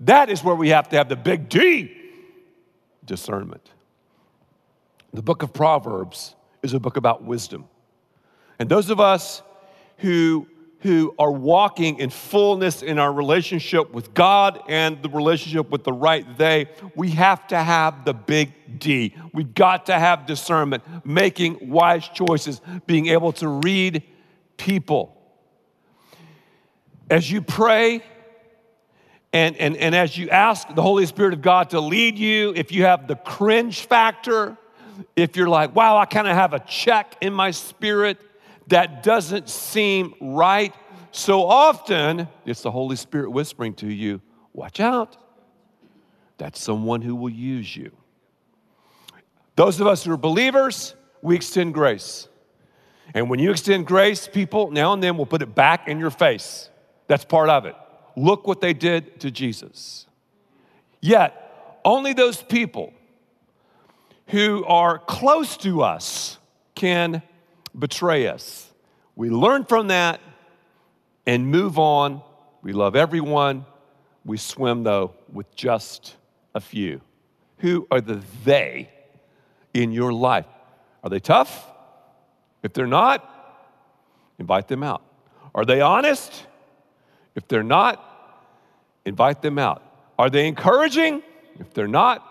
That 0.00 0.28
is 0.28 0.44
where 0.44 0.54
we 0.54 0.68
have 0.70 0.88
to 0.90 0.96
have 0.96 1.08
the 1.08 1.16
big 1.16 1.48
D 1.48 1.94
discernment. 3.04 3.70
The 5.12 5.22
book 5.22 5.42
of 5.42 5.52
Proverbs 5.52 6.34
is 6.62 6.74
a 6.74 6.80
book 6.80 6.96
about 6.96 7.22
wisdom. 7.22 7.66
And 8.58 8.68
those 8.68 8.90
of 8.90 9.00
us 9.00 9.42
who, 9.98 10.46
who 10.80 11.12
are 11.18 11.32
walking 11.32 11.98
in 11.98 12.08
fullness 12.08 12.82
in 12.82 12.98
our 12.98 13.12
relationship 13.12 13.92
with 13.92 14.14
God 14.14 14.62
and 14.68 15.02
the 15.02 15.08
relationship 15.08 15.70
with 15.70 15.82
the 15.82 15.92
right 15.92 16.38
they, 16.38 16.68
we 16.94 17.10
have 17.10 17.46
to 17.48 17.58
have 17.58 18.04
the 18.04 18.14
big 18.14 18.78
D. 18.78 19.14
We've 19.34 19.52
got 19.54 19.86
to 19.86 19.98
have 19.98 20.26
discernment, 20.26 20.84
making 21.04 21.68
wise 21.68 22.08
choices, 22.08 22.60
being 22.86 23.06
able 23.06 23.32
to 23.32 23.48
read 23.48 24.04
people. 24.56 25.16
As 27.10 27.30
you 27.30 27.42
pray, 27.42 28.02
and, 29.32 29.56
and, 29.56 29.76
and 29.76 29.94
as 29.94 30.16
you 30.16 30.30
ask 30.30 30.72
the 30.74 30.82
Holy 30.82 31.06
Spirit 31.06 31.34
of 31.34 31.42
God 31.42 31.70
to 31.70 31.80
lead 31.80 32.18
you, 32.18 32.52
if 32.54 32.70
you 32.70 32.84
have 32.84 33.08
the 33.08 33.16
cringe 33.16 33.80
factor, 33.80 34.56
if 35.16 35.36
you're 35.36 35.48
like, 35.48 35.74
wow, 35.74 35.96
I 35.96 36.06
kind 36.06 36.28
of 36.28 36.34
have 36.34 36.54
a 36.54 36.60
check 36.60 37.16
in 37.20 37.32
my 37.32 37.50
spirit 37.50 38.18
that 38.68 39.02
doesn't 39.02 39.48
seem 39.48 40.14
right, 40.20 40.74
so 41.10 41.44
often 41.44 42.28
it's 42.44 42.62
the 42.62 42.70
Holy 42.70 42.96
Spirit 42.96 43.30
whispering 43.30 43.74
to 43.74 43.86
you, 43.86 44.20
watch 44.52 44.80
out. 44.80 45.16
That's 46.36 46.60
someone 46.60 47.02
who 47.02 47.14
will 47.14 47.30
use 47.30 47.76
you. 47.76 47.92
Those 49.56 49.80
of 49.80 49.86
us 49.86 50.04
who 50.04 50.12
are 50.12 50.16
believers, 50.16 50.94
we 51.20 51.34
extend 51.34 51.74
grace. 51.74 52.28
And 53.14 53.28
when 53.28 53.40
you 53.40 53.50
extend 53.50 53.86
grace, 53.86 54.28
people 54.28 54.70
now 54.70 54.92
and 54.92 55.02
then 55.02 55.16
will 55.16 55.26
put 55.26 55.42
it 55.42 55.54
back 55.54 55.88
in 55.88 55.98
your 55.98 56.10
face. 56.10 56.70
That's 57.06 57.24
part 57.24 57.48
of 57.48 57.64
it. 57.64 57.74
Look 58.16 58.46
what 58.46 58.60
they 58.60 58.74
did 58.74 59.20
to 59.20 59.30
Jesus. 59.30 60.06
Yet, 61.00 61.80
only 61.84 62.12
those 62.12 62.42
people 62.42 62.92
who 64.28 64.64
are 64.66 64.98
close 64.98 65.56
to 65.58 65.82
us 65.82 66.38
can 66.74 67.22
betray 67.76 68.26
us. 68.26 68.70
We 69.16 69.30
learn 69.30 69.64
from 69.64 69.88
that 69.88 70.20
and 71.26 71.46
move 71.46 71.78
on. 71.78 72.22
We 72.62 72.72
love 72.72 72.96
everyone. 72.96 73.64
We 74.24 74.36
swim, 74.36 74.84
though, 74.84 75.14
with 75.32 75.54
just 75.54 76.16
a 76.54 76.60
few. 76.60 77.00
Who 77.58 77.86
are 77.90 78.00
the 78.00 78.22
they 78.44 78.90
in 79.74 79.92
your 79.92 80.12
life? 80.12 80.46
Are 81.02 81.10
they 81.10 81.20
tough? 81.20 81.66
If 82.62 82.72
they're 82.72 82.86
not, 82.86 83.28
invite 84.38 84.68
them 84.68 84.82
out. 84.82 85.02
Are 85.54 85.64
they 85.64 85.80
honest? 85.80 86.46
If 87.34 87.48
they're 87.48 87.62
not, 87.62 88.04
invite 89.04 89.42
them 89.42 89.58
out. 89.58 89.82
Are 90.18 90.30
they 90.30 90.46
encouraging? 90.46 91.22
If 91.58 91.72
they're 91.72 91.88
not, 91.88 92.24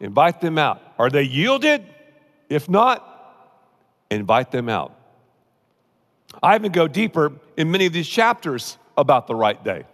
invite 0.00 0.40
them 0.40 0.58
out. 0.58 0.80
Are 0.98 1.10
they 1.10 1.22
yielded? 1.22 1.84
If 2.48 2.68
not, 2.68 3.15
invite 4.10 4.50
them 4.50 4.68
out. 4.68 4.94
I 6.42 6.54
even 6.54 6.72
go 6.72 6.88
deeper 6.88 7.32
in 7.56 7.70
many 7.70 7.86
of 7.86 7.92
these 7.92 8.08
chapters 8.08 8.78
about 8.96 9.26
the 9.26 9.34
right 9.34 9.62
day. 9.62 9.84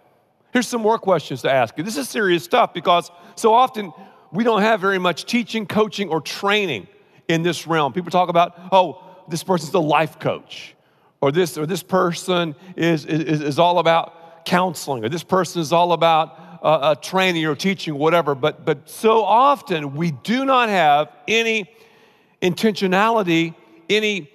Here's 0.51 0.67
some 0.67 0.81
more 0.81 0.99
questions 0.99 1.41
to 1.41 1.51
ask 1.51 1.77
you. 1.77 1.83
This 1.83 1.97
is 1.97 2.09
serious 2.09 2.43
stuff 2.43 2.73
because 2.73 3.09
so 3.35 3.53
often 3.53 3.91
we 4.31 4.43
don't 4.43 4.61
have 4.61 4.79
very 4.81 4.99
much 4.99 5.25
teaching, 5.25 5.65
coaching, 5.65 6.09
or 6.09 6.21
training 6.21 6.87
in 7.27 7.43
this 7.43 7.65
realm. 7.65 7.93
People 7.93 8.11
talk 8.11 8.29
about, 8.29 8.53
oh, 8.71 9.03
this 9.27 9.43
person's 9.43 9.73
a 9.73 9.79
life 9.79 10.19
coach, 10.19 10.75
or 11.21 11.31
this, 11.31 11.57
or 11.57 11.65
this 11.65 11.83
person 11.83 12.55
is, 12.75 13.05
is, 13.05 13.41
is 13.41 13.59
all 13.59 13.79
about 13.79 14.45
counseling, 14.45 15.05
or 15.05 15.09
this 15.09 15.23
person 15.23 15.61
is 15.61 15.71
all 15.71 15.93
about 15.93 16.37
uh, 16.61 16.65
uh, 16.65 16.95
training 16.95 17.45
or 17.45 17.55
teaching, 17.55 17.95
whatever. 17.95 18.35
But, 18.35 18.65
but 18.65 18.89
so 18.89 19.23
often 19.23 19.95
we 19.95 20.11
do 20.11 20.45
not 20.45 20.69
have 20.69 21.09
any 21.27 21.69
intentionality, 22.41 23.55
any 23.89 24.31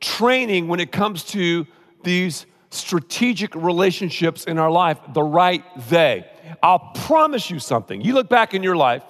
training 0.00 0.68
when 0.68 0.80
it 0.80 0.92
comes 0.92 1.24
to 1.24 1.66
these 2.02 2.46
strategic 2.70 3.54
relationships 3.54 4.44
in 4.44 4.58
our 4.58 4.70
life, 4.70 4.98
the 5.12 5.22
right 5.22 5.64
they. 5.88 6.26
I'll 6.62 6.92
promise 6.94 7.50
you 7.50 7.58
something. 7.58 8.00
You 8.00 8.14
look 8.14 8.28
back 8.28 8.54
in 8.54 8.62
your 8.62 8.76
life, 8.76 9.04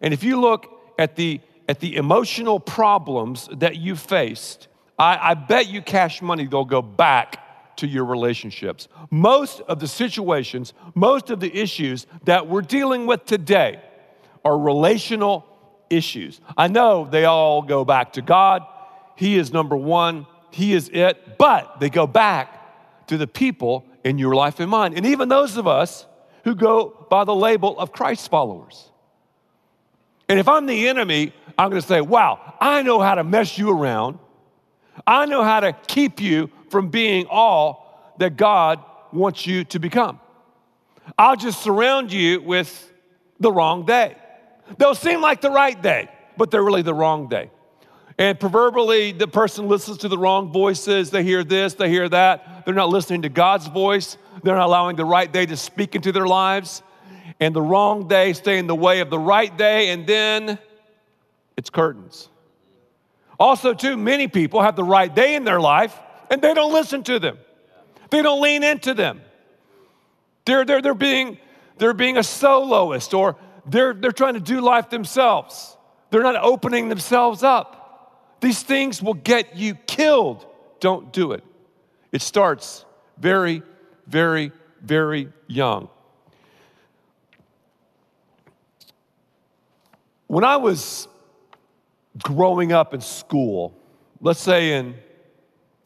and 0.00 0.12
if 0.12 0.22
you 0.22 0.40
look 0.40 0.66
at 0.98 1.16
the 1.16 1.40
at 1.68 1.80
the 1.80 1.96
emotional 1.96 2.60
problems 2.60 3.48
that 3.52 3.76
you 3.76 3.96
faced, 3.96 4.68
I, 4.98 5.30
I 5.30 5.34
bet 5.34 5.66
you 5.66 5.80
cash 5.80 6.20
money 6.20 6.46
they'll 6.46 6.64
go 6.64 6.82
back 6.82 7.76
to 7.76 7.86
your 7.86 8.04
relationships. 8.04 8.86
Most 9.10 9.60
of 9.62 9.80
the 9.80 9.88
situations, 9.88 10.74
most 10.94 11.30
of 11.30 11.40
the 11.40 11.54
issues 11.56 12.06
that 12.24 12.46
we're 12.48 12.60
dealing 12.60 13.06
with 13.06 13.24
today 13.24 13.80
are 14.44 14.58
relational 14.58 15.46
issues. 15.90 16.40
I 16.56 16.68
know 16.68 17.08
they 17.10 17.24
all 17.24 17.62
go 17.62 17.84
back 17.84 18.12
to 18.14 18.22
God, 18.22 18.62
he 19.16 19.36
is 19.36 19.52
number 19.52 19.76
one, 19.76 20.26
He 20.50 20.72
is 20.72 20.88
it, 20.92 21.38
but 21.38 21.80
they 21.80 21.90
go 21.90 22.06
back 22.06 23.06
to 23.08 23.16
the 23.16 23.26
people 23.26 23.84
in 24.02 24.18
your 24.18 24.34
life 24.34 24.60
and 24.60 24.70
mine. 24.70 24.94
And 24.94 25.06
even 25.06 25.28
those 25.28 25.56
of 25.56 25.66
us 25.66 26.06
who 26.44 26.54
go 26.54 27.06
by 27.10 27.24
the 27.24 27.34
label 27.34 27.78
of 27.78 27.92
Christ 27.92 28.30
followers. 28.30 28.90
And 30.28 30.38
if 30.38 30.48
I'm 30.48 30.66
the 30.66 30.88
enemy, 30.88 31.32
I'm 31.58 31.70
gonna 31.70 31.82
say, 31.82 32.00
wow, 32.00 32.54
I 32.60 32.82
know 32.82 33.00
how 33.00 33.14
to 33.14 33.24
mess 33.24 33.58
you 33.58 33.70
around. 33.70 34.18
I 35.06 35.26
know 35.26 35.42
how 35.42 35.60
to 35.60 35.72
keep 35.86 36.20
you 36.20 36.50
from 36.70 36.88
being 36.88 37.26
all 37.28 38.14
that 38.18 38.36
God 38.36 38.80
wants 39.12 39.46
you 39.46 39.64
to 39.64 39.78
become. 39.78 40.20
I'll 41.18 41.36
just 41.36 41.62
surround 41.62 42.12
you 42.12 42.40
with 42.40 42.92
the 43.40 43.52
wrong 43.52 43.84
day. 43.84 44.16
They'll 44.78 44.94
seem 44.94 45.20
like 45.20 45.40
the 45.40 45.50
right 45.50 45.80
day, 45.80 46.08
but 46.36 46.50
they're 46.50 46.62
really 46.62 46.82
the 46.82 46.94
wrong 46.94 47.28
day. 47.28 47.50
And 48.16 48.38
proverbially, 48.38 49.12
the 49.12 49.26
person 49.26 49.68
listens 49.68 49.98
to 49.98 50.08
the 50.08 50.18
wrong 50.18 50.52
voices. 50.52 51.10
They 51.10 51.24
hear 51.24 51.42
this, 51.42 51.74
they 51.74 51.88
hear 51.88 52.08
that. 52.08 52.64
They're 52.64 52.74
not 52.74 52.88
listening 52.88 53.22
to 53.22 53.28
God's 53.28 53.66
voice. 53.66 54.16
They're 54.42 54.54
not 54.54 54.66
allowing 54.66 54.96
the 54.96 55.04
right 55.04 55.32
day 55.32 55.46
to 55.46 55.56
speak 55.56 55.94
into 55.94 56.12
their 56.12 56.26
lives. 56.26 56.82
And 57.40 57.54
the 57.54 57.62
wrong 57.62 58.06
day 58.06 58.32
stay 58.32 58.58
in 58.58 58.66
the 58.66 58.74
way 58.74 59.00
of 59.00 59.10
the 59.10 59.18
right 59.18 59.56
day, 59.56 59.90
and 59.90 60.06
then 60.06 60.58
it's 61.56 61.70
curtains. 61.70 62.28
Also, 63.38 63.74
too, 63.74 63.96
many 63.96 64.28
people 64.28 64.62
have 64.62 64.76
the 64.76 64.84
right 64.84 65.12
day 65.12 65.34
in 65.34 65.44
their 65.44 65.60
life 65.60 65.98
and 66.30 66.40
they 66.40 66.54
don't 66.54 66.72
listen 66.72 67.02
to 67.04 67.18
them. 67.18 67.38
They 68.10 68.22
don't 68.22 68.40
lean 68.40 68.62
into 68.62 68.94
them. 68.94 69.20
They're, 70.44 70.64
they're, 70.64 70.82
they're, 70.82 70.94
being, 70.94 71.38
they're 71.78 71.94
being 71.94 72.16
a 72.16 72.22
soloist 72.22 73.14
or 73.14 73.36
they're, 73.66 73.94
they're 73.94 74.12
trying 74.12 74.34
to 74.34 74.40
do 74.40 74.60
life 74.60 74.90
themselves. 74.90 75.76
They're 76.10 76.22
not 76.22 76.36
opening 76.36 76.88
themselves 76.88 77.42
up. 77.42 77.83
These 78.44 78.62
things 78.62 79.02
will 79.02 79.14
get 79.14 79.56
you 79.56 79.74
killed. 79.74 80.44
Don't 80.78 81.14
do 81.14 81.32
it. 81.32 81.42
It 82.12 82.20
starts 82.20 82.84
very, 83.16 83.62
very, 84.06 84.52
very 84.82 85.32
young. 85.46 85.88
When 90.26 90.44
I 90.44 90.58
was 90.58 91.08
growing 92.22 92.70
up 92.70 92.92
in 92.92 93.00
school, 93.00 93.74
let's 94.20 94.40
say 94.40 94.74
in 94.74 94.94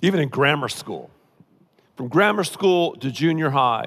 even 0.03 0.19
in 0.19 0.29
grammar 0.29 0.69
school, 0.69 1.11
from 1.97 2.09
grammar 2.09 2.43
school 2.43 2.97
to 2.97 3.13
junior 3.13 3.51
high, 3.51 3.87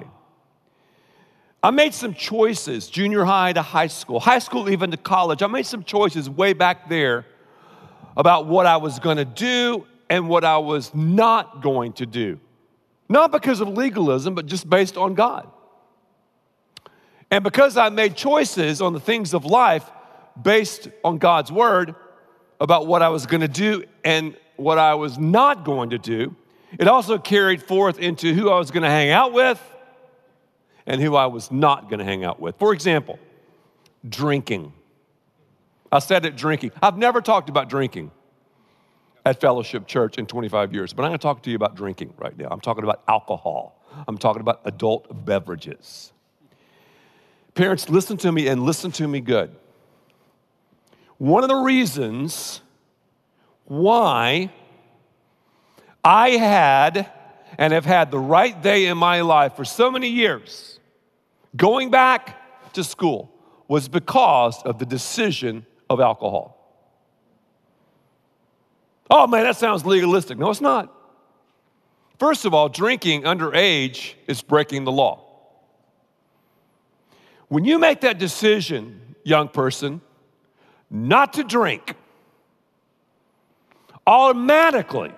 I 1.62 1.72
made 1.72 1.92
some 1.92 2.14
choices, 2.14 2.88
junior 2.88 3.26
high 3.26 3.52
to 3.52 3.60
high 3.60 3.88
school, 3.88 4.18
high 4.18 4.38
school 4.38 4.70
even 4.70 4.90
to 4.92 4.96
college. 4.96 5.42
I 5.42 5.46
made 5.46 5.66
some 5.66 5.84
choices 5.84 6.30
way 6.30 6.54
back 6.54 6.88
there 6.88 7.26
about 8.16 8.46
what 8.46 8.66
I 8.66 8.76
was 8.76 8.98
going 8.98 9.16
to 9.16 9.24
do 9.24 9.86
and 10.08 10.28
what 10.28 10.44
I 10.44 10.58
was 10.58 10.94
not 10.94 11.62
going 11.62 11.94
to 11.94 12.06
do. 12.06 12.38
Not 13.08 13.32
because 13.32 13.60
of 13.60 13.68
legalism, 13.68 14.34
but 14.34 14.46
just 14.46 14.68
based 14.68 14.96
on 14.96 15.14
God. 15.14 15.50
And 17.30 17.42
because 17.42 17.76
I 17.76 17.88
made 17.88 18.14
choices 18.14 18.82
on 18.82 18.92
the 18.92 19.00
things 19.00 19.32
of 19.32 19.44
life 19.44 19.90
based 20.40 20.88
on 21.02 21.18
God's 21.18 21.50
word 21.50 21.94
about 22.60 22.86
what 22.86 23.02
I 23.02 23.08
was 23.08 23.26
going 23.26 23.40
to 23.40 23.48
do 23.48 23.84
and 24.04 24.36
what 24.56 24.78
I 24.78 24.94
was 24.94 25.18
not 25.18 25.64
going 25.64 25.90
to 25.90 25.98
do, 25.98 26.36
it 26.78 26.88
also 26.88 27.18
carried 27.18 27.62
forth 27.62 27.98
into 27.98 28.34
who 28.34 28.50
I 28.50 28.58
was 28.58 28.70
going 28.70 28.82
to 28.82 28.90
hang 28.90 29.10
out 29.10 29.32
with 29.32 29.60
and 30.86 31.00
who 31.00 31.16
I 31.16 31.26
was 31.26 31.50
not 31.50 31.88
going 31.88 31.98
to 31.98 32.04
hang 32.04 32.24
out 32.24 32.40
with. 32.40 32.56
For 32.58 32.72
example, 32.72 33.18
drinking. 34.08 34.72
I 35.92 35.98
said 35.98 36.24
it 36.24 36.36
drinking. 36.36 36.72
I've 36.82 36.96
never 36.96 37.20
talked 37.20 37.50
about 37.50 37.68
drinking. 37.68 38.10
at 39.24 39.40
Fellowship 39.40 39.86
Church 39.86 40.18
in 40.18 40.26
25 40.26 40.72
years. 40.72 40.92
But 40.92 41.04
I'm 41.04 41.10
going 41.10 41.18
to 41.18 41.22
talk 41.22 41.42
to 41.44 41.50
you 41.50 41.54
about 41.54 41.76
drinking 41.76 42.14
right 42.18 42.36
now. 42.36 42.48
I'm 42.50 42.60
talking 42.60 42.82
about 42.82 43.02
alcohol, 43.06 43.78
I'm 44.08 44.18
talking 44.18 44.40
about 44.40 44.62
adult 44.64 45.24
beverages. 45.24 46.12
Parents, 47.54 47.88
listen 47.88 48.16
to 48.16 48.32
me 48.32 48.48
and 48.48 48.64
listen 48.64 48.90
to 48.92 49.06
me 49.06 49.20
good. 49.20 49.54
One 51.18 51.44
of 51.44 51.50
the 51.50 51.56
reasons 51.56 52.62
why 53.66 54.50
I 56.02 56.30
had 56.30 57.08
and 57.58 57.72
have 57.72 57.84
had 57.84 58.10
the 58.10 58.18
right 58.18 58.60
day 58.60 58.86
in 58.86 58.96
my 58.96 59.20
life 59.20 59.54
for 59.54 59.64
so 59.64 59.90
many 59.90 60.08
years, 60.08 60.80
going 61.54 61.90
back 61.90 62.72
to 62.72 62.82
school, 62.82 63.30
was 63.68 63.86
because 63.88 64.62
of 64.62 64.78
the 64.78 64.86
decision 64.86 65.64
of 65.92 66.00
alcohol. 66.00 66.58
Oh 69.10 69.26
man, 69.26 69.44
that 69.44 69.56
sounds 69.56 69.84
legalistic. 69.84 70.38
No, 70.38 70.50
it's 70.50 70.60
not. 70.60 70.92
First 72.18 72.44
of 72.44 72.54
all, 72.54 72.68
drinking 72.68 73.22
underage 73.22 74.14
is 74.26 74.42
breaking 74.42 74.84
the 74.84 74.92
law. 74.92 75.24
When 77.48 77.64
you 77.64 77.78
make 77.78 78.00
that 78.02 78.18
decision, 78.18 79.16
young 79.24 79.48
person, 79.48 80.00
not 80.90 81.34
to 81.34 81.44
drink, 81.44 81.94
automatically 84.06 85.12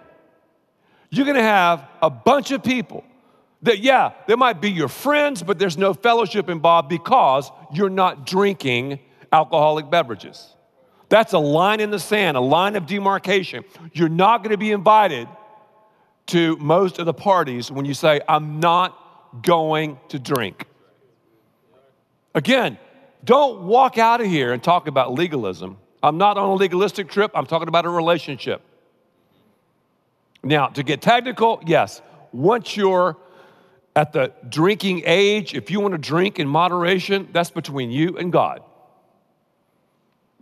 you're 1.15 1.27
gonna 1.27 1.43
have 1.43 1.87
a 2.03 2.11
bunch 2.11 2.51
of 2.51 2.63
people 2.63 3.05
that, 3.63 3.79
yeah, 3.79 4.13
they 4.27 4.35
might 4.35 4.61
be 4.61 4.71
your 4.71 4.89
friends, 4.89 5.43
but 5.43 5.59
there's 5.59 5.79
no 5.79 5.95
fellowship 5.95 6.49
involved 6.49 6.89
because 6.89 7.51
you're 7.73 7.91
not 7.91 8.27
drinking 8.27 8.99
alcoholic 9.33 9.91
beverages. 9.91 10.55
That's 11.15 11.33
a 11.33 11.39
line 11.39 11.79
in 11.79 11.93
the 11.93 12.01
sand, 12.01 12.37
a 12.37 12.41
line 12.41 12.75
of 12.75 12.87
demarcation. 12.87 13.63
You're 13.93 14.09
not 14.09 14.43
gonna 14.43 14.57
be 14.57 14.73
invited 14.73 15.29
to 16.27 16.57
most 16.57 16.99
of 16.99 17.07
the 17.07 17.15
parties 17.15 17.71
when 17.71 17.85
you 17.85 17.95
say, 17.95 18.21
I'm 18.29 18.59
not 18.59 19.41
going 19.41 20.01
to 20.09 20.19
drink. 20.19 20.67
Again, 22.35 22.79
don't 23.23 23.63
walk 23.63 23.97
out 23.97 24.23
of 24.23 24.27
here 24.27 24.53
and 24.53 24.61
talk 24.61 24.89
about 24.89 25.13
legalism. 25.13 25.77
I'm 26.03 26.19
not 26.19 26.37
on 26.37 26.49
a 26.49 26.55
legalistic 26.55 27.09
trip, 27.09 27.31
I'm 27.37 27.47
talking 27.47 27.69
about 27.69 27.87
a 27.87 27.91
relationship. 27.91 28.61
Now, 30.43 30.67
to 30.67 30.83
get 30.83 31.01
technical, 31.01 31.63
yes, 31.65 32.03
once 32.33 32.77
you're 32.77 33.17
at 33.95 34.13
the 34.13 34.33
drinking 34.49 35.05
age, 35.07 35.55
if 35.55 35.71
you 35.71 35.79
want 35.79 35.93
to 35.93 35.99
drink 35.99 36.41
in 36.41 36.49
moderation, 36.49 37.29
that's 37.33 37.51
between 37.51 37.93
you 37.93 38.19
and 38.19 38.33
God. 38.33 38.65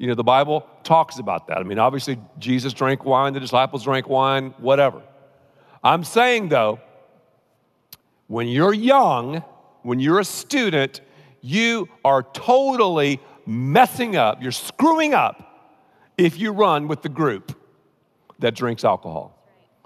You 0.03 0.09
know, 0.09 0.15
the 0.15 0.25
Bible 0.25 0.67
talks 0.83 1.21
about 1.21 1.47
that. 1.47 1.59
I 1.59 1.63
mean, 1.63 1.79
obviously, 1.79 2.19
Jesus 2.41 2.73
drank 2.73 3.05
wine, 3.05 3.35
the 3.35 3.39
disciples 3.39 3.85
drank 3.85 4.09
wine, 4.09 4.53
whatever. 4.59 5.01
I'm 5.85 6.03
saying, 6.03 6.49
though, 6.49 6.81
when 8.27 8.49
you're 8.49 8.75
young, 8.75 9.45
when 9.83 10.01
you're 10.01 10.19
a 10.19 10.25
student, 10.25 11.03
you 11.41 11.89
are 12.05 12.25
totally 12.25 13.21
messing 13.47 14.17
up, 14.17 14.43
you're 14.43 14.51
screwing 14.51 15.15
up 15.15 15.79
if 16.19 16.37
you 16.37 16.51
run 16.51 16.89
with 16.89 17.03
the 17.03 17.09
group 17.09 17.57
that 18.41 18.57
drinks 18.57 18.83
alcohol. 18.83 19.39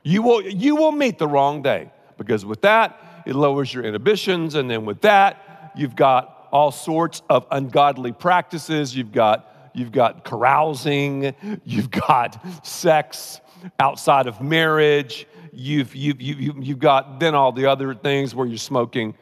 You 0.03 0.23
will, 0.23 0.41
you 0.41 0.77
will 0.77 0.93
meet 0.93 1.19
the 1.19 1.29
wrong 1.29 1.61
day 1.61 1.91
because 2.17 2.43
with 2.43 2.63
that, 2.63 3.23
it 3.27 3.35
lowers 3.35 3.75
your 3.75 3.85
inhibitions. 3.85 4.55
And 4.55 4.71
then 4.71 4.87
with 4.87 5.03
that, 5.03 5.73
you've 5.77 5.95
got 5.95 6.49
all 6.53 6.73
sorts 6.73 7.21
of 7.29 7.47
ungodly 7.51 8.13
practices. 8.13 8.97
You've 8.97 9.13
got, 9.13 9.53
you've 9.77 9.93
got 9.93 10.25
carousing, 10.25 11.35
you've 11.65 11.91
got 11.91 12.67
sex 12.67 13.41
outside 13.79 14.27
of 14.27 14.41
marriage. 14.41 15.27
You've, 15.53 15.95
you've, 15.95 16.21
you've, 16.21 16.65
you've 16.65 16.79
got 16.79 17.21
then 17.21 17.35
all 17.35 17.53
the 17.53 17.67
other 17.67 17.95
things 17.95 18.35
where 18.35 18.47
you're 18.47 18.59
smoking, 18.59 19.15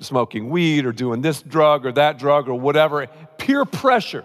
smoking 0.00 0.50
weed 0.50 0.84
or 0.84 0.92
doing 0.92 1.22
this 1.22 1.42
drug 1.42 1.86
or 1.86 1.92
that 1.92 2.18
drug 2.18 2.48
or 2.48 2.54
whatever. 2.54 3.06
Peer 3.38 3.64
pressure 3.64 4.24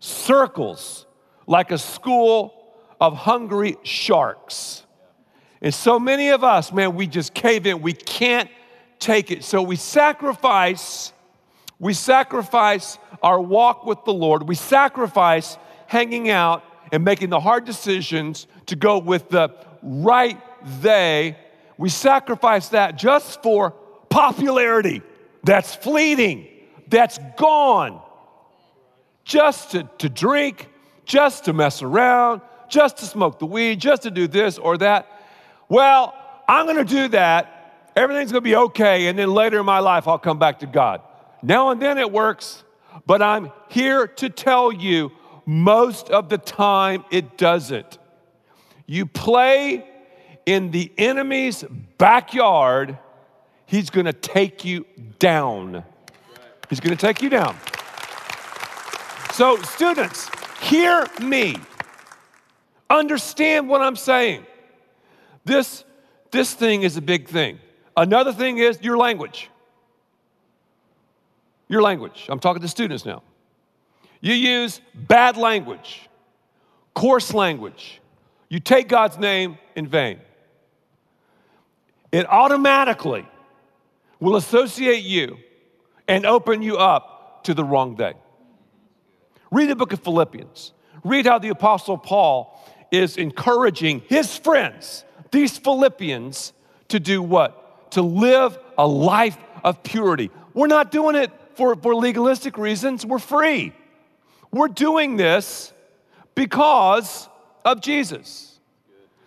circles 0.00 1.06
like 1.46 1.70
a 1.70 1.78
school 1.78 2.54
of 3.00 3.16
hungry 3.16 3.76
sharks. 3.82 4.84
And 5.60 5.74
so 5.74 5.98
many 5.98 6.28
of 6.28 6.44
us, 6.44 6.72
man, 6.72 6.94
we 6.94 7.06
just 7.06 7.34
cave 7.34 7.66
in. 7.66 7.82
We 7.82 7.92
can't 7.92 8.48
take 8.98 9.30
it. 9.30 9.44
So 9.44 9.62
we 9.62 9.76
sacrifice, 9.76 11.12
we 11.78 11.94
sacrifice 11.94 12.98
our 13.22 13.40
walk 13.40 13.84
with 13.84 14.04
the 14.04 14.12
Lord. 14.12 14.48
We 14.48 14.54
sacrifice 14.54 15.56
hanging 15.86 16.30
out 16.30 16.62
and 16.92 17.04
making 17.04 17.30
the 17.30 17.40
hard 17.40 17.64
decisions 17.64 18.46
to 18.66 18.76
go 18.76 18.98
with 18.98 19.28
the 19.28 19.50
right 19.82 20.38
they. 20.80 21.36
We 21.76 21.88
sacrifice 21.88 22.68
that 22.68 22.96
just 22.96 23.42
for 23.42 23.72
popularity 24.08 25.02
that's 25.44 25.74
fleeting, 25.74 26.48
that's 26.88 27.18
gone. 27.36 28.02
Just 29.24 29.72
to, 29.72 29.88
to 29.98 30.08
drink, 30.08 30.68
just 31.04 31.44
to 31.44 31.52
mess 31.52 31.82
around, 31.82 32.40
just 32.68 32.98
to 32.98 33.04
smoke 33.04 33.38
the 33.38 33.46
weed, 33.46 33.80
just 33.80 34.02
to 34.02 34.10
do 34.10 34.26
this 34.26 34.58
or 34.58 34.78
that. 34.78 35.06
Well, 35.68 36.14
I'm 36.48 36.66
gonna 36.66 36.84
do 36.84 37.08
that. 37.08 37.90
Everything's 37.94 38.32
gonna 38.32 38.40
be 38.40 38.56
okay. 38.56 39.08
And 39.08 39.18
then 39.18 39.30
later 39.32 39.60
in 39.60 39.66
my 39.66 39.80
life, 39.80 40.08
I'll 40.08 40.18
come 40.18 40.38
back 40.38 40.60
to 40.60 40.66
God. 40.66 41.02
Now 41.42 41.70
and 41.70 41.80
then 41.80 41.98
it 41.98 42.10
works, 42.10 42.64
but 43.06 43.22
I'm 43.22 43.52
here 43.68 44.06
to 44.06 44.28
tell 44.28 44.72
you 44.72 45.12
most 45.46 46.10
of 46.10 46.28
the 46.28 46.38
time 46.38 47.04
it 47.10 47.38
doesn't. 47.38 47.98
You 48.86 49.06
play 49.06 49.88
in 50.46 50.70
the 50.70 50.90
enemy's 50.96 51.64
backyard, 51.98 52.98
he's 53.66 53.90
gonna 53.90 54.12
take 54.12 54.64
you 54.64 54.86
down. 55.18 55.84
He's 56.70 56.80
gonna 56.80 56.96
take 56.96 57.22
you 57.22 57.28
down. 57.28 57.56
So, 59.32 59.56
students, 59.62 60.30
hear 60.60 61.06
me. 61.20 61.56
Understand 62.90 63.68
what 63.68 63.82
I'm 63.82 63.96
saying. 63.96 64.46
This, 65.44 65.84
this 66.30 66.52
thing 66.54 66.82
is 66.82 66.96
a 66.96 67.02
big 67.02 67.28
thing. 67.28 67.58
Another 67.96 68.32
thing 68.32 68.58
is 68.58 68.80
your 68.82 68.96
language. 68.96 69.50
Your 71.68 71.82
language. 71.82 72.26
I'm 72.28 72.40
talking 72.40 72.62
to 72.62 72.68
students 72.68 73.04
now. 73.04 73.22
You 74.20 74.34
use 74.34 74.80
bad 74.94 75.36
language, 75.36 76.08
coarse 76.94 77.32
language. 77.32 78.00
You 78.48 78.58
take 78.58 78.88
God's 78.88 79.18
name 79.18 79.58
in 79.76 79.86
vain. 79.86 80.18
It 82.10 82.26
automatically 82.26 83.26
will 84.18 84.36
associate 84.36 85.04
you 85.04 85.36
and 86.08 86.24
open 86.24 86.62
you 86.62 86.78
up 86.78 87.44
to 87.44 87.54
the 87.54 87.62
wrong 87.62 87.94
day. 87.94 88.14
Read 89.50 89.68
the 89.68 89.76
book 89.76 89.92
of 89.92 90.00
Philippians. 90.00 90.72
Read 91.04 91.26
how 91.26 91.38
the 91.38 91.50
Apostle 91.50 91.98
Paul 91.98 92.58
is 92.90 93.16
encouraging 93.16 94.02
his 94.08 94.36
friends, 94.36 95.04
these 95.30 95.58
Philippians, 95.58 96.54
to 96.88 96.98
do 96.98 97.22
what? 97.22 97.90
To 97.92 98.02
live 98.02 98.58
a 98.76 98.86
life 98.86 99.36
of 99.62 99.82
purity. 99.82 100.30
We're 100.54 100.66
not 100.66 100.90
doing 100.90 101.14
it 101.14 101.30
for, 101.58 101.74
for 101.74 101.94
legalistic 101.94 102.56
reasons, 102.56 103.04
we're 103.04 103.18
free. 103.18 103.72
We're 104.52 104.68
doing 104.68 105.16
this 105.16 105.72
because 106.34 107.28
of 107.64 107.80
Jesus. 107.80 108.58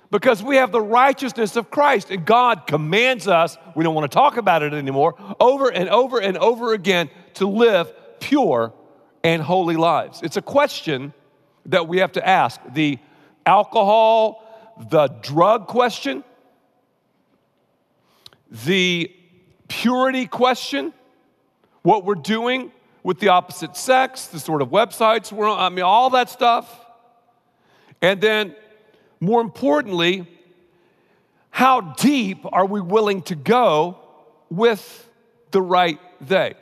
Because 0.10 0.42
we 0.42 0.56
have 0.56 0.72
the 0.72 0.82
righteousness 0.82 1.56
of 1.56 1.70
Christ, 1.70 2.10
and 2.10 2.26
God 2.26 2.68
commands 2.68 3.28
us, 3.28 3.58
we 3.76 3.84
don't 3.84 3.94
want 3.94 4.10
to 4.10 4.16
talk 4.16 4.38
about 4.38 4.64
it 4.64 4.74
anymore, 4.74 5.16
over 5.40 5.70
and 5.70 5.90
over 5.90 6.20
and 6.20 6.38
over 6.38 6.74
again 6.74 7.10
to 7.36 7.48
live 7.48 7.94
pure 8.20 8.74
and 9.24 9.42
holy 9.42 9.76
lives. 9.76 10.22
It's 10.24 10.38
a 10.38 10.42
question 10.42 11.14
that 11.66 11.88
we 11.88 12.00
have 12.00 12.14
to 12.14 12.28
ask. 12.28 12.60
The 12.74 12.98
alcohol, 13.46 14.44
the 14.90 15.08
drug 15.22 15.68
question, 15.68 16.24
the 18.50 19.14
purity 19.68 20.28
question, 20.28 20.94
what 21.84 22.06
we're 22.06 22.16
doing 22.16 22.72
with 23.04 23.20
the 23.20 23.30
opposite 23.30 23.76
sex, 23.76 24.28
the 24.28 24.40
sort 24.40 24.62
of 24.62 24.70
websites 24.70 25.32
we're 25.32 25.48
on, 25.48 25.60
I 25.60 25.70
mean, 25.70 25.84
all 25.84 26.12
that 26.12 26.30
stuff. 26.30 26.70
And 28.02 28.22
then, 28.22 28.56
more 29.20 29.42
importantly, 29.42 30.28
how 31.50 31.82
deep 31.82 32.46
are 32.52 32.66
we 32.66 32.82
willing 32.82 33.22
to 33.24 33.36
go 33.36 33.98
with 34.50 35.10
the 35.52 35.62
right 35.62 36.00
they? 36.22 36.56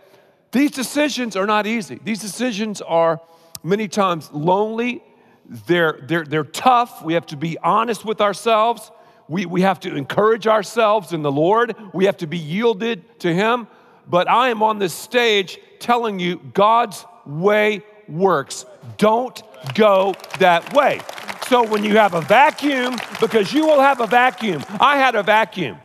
These 0.52 0.72
decisions 0.72 1.36
are 1.36 1.46
not 1.46 1.68
easy. 1.68 2.00
These 2.04 2.20
decisions 2.20 2.82
are 2.82 3.22
many 3.64 3.88
times 3.88 4.30
lonely 4.32 5.04
they're, 5.50 6.00
they're, 6.04 6.24
they're 6.24 6.44
tough. 6.44 7.04
We 7.04 7.16
have 7.16 7.26
to 7.28 7.38
be 7.38 7.58
honest 7.58 8.06
with 8.06 8.22
ourselves. 8.22 8.92
We, 9.28 9.46
we 9.46 9.62
have 9.62 9.80
to 9.82 9.96
encourage 9.96 10.48
ourselves 10.48 11.12
in 11.12 11.24
the 11.24 11.32
Lord. 11.32 11.76
We 11.94 12.06
have 12.06 12.18
to 12.18 12.28
be 12.28 12.38
yielded 12.38 13.20
to 13.22 13.34
Him. 13.34 13.68
But 14.10 14.30
I 14.30 14.50
am 14.50 14.64
on 14.64 14.80
this 14.80 14.94
stage 14.94 15.60
telling 15.80 16.20
you 16.20 16.38
God's 16.54 17.06
way 17.26 17.84
works. 18.08 18.66
Don't 18.98 19.42
go 19.76 20.16
that 20.40 20.74
way. 20.74 21.02
So 21.48 21.64
when 21.64 21.84
you 21.84 21.98
have 21.98 22.14
a 22.14 22.22
vacuum, 22.22 22.98
because 23.20 23.54
you 23.54 23.66
will 23.66 23.80
have 23.80 24.02
a 24.02 24.08
vacuum. 24.08 24.64
I 24.80 24.98
had 24.98 25.16
a 25.16 25.24
vacuum. 25.24 25.78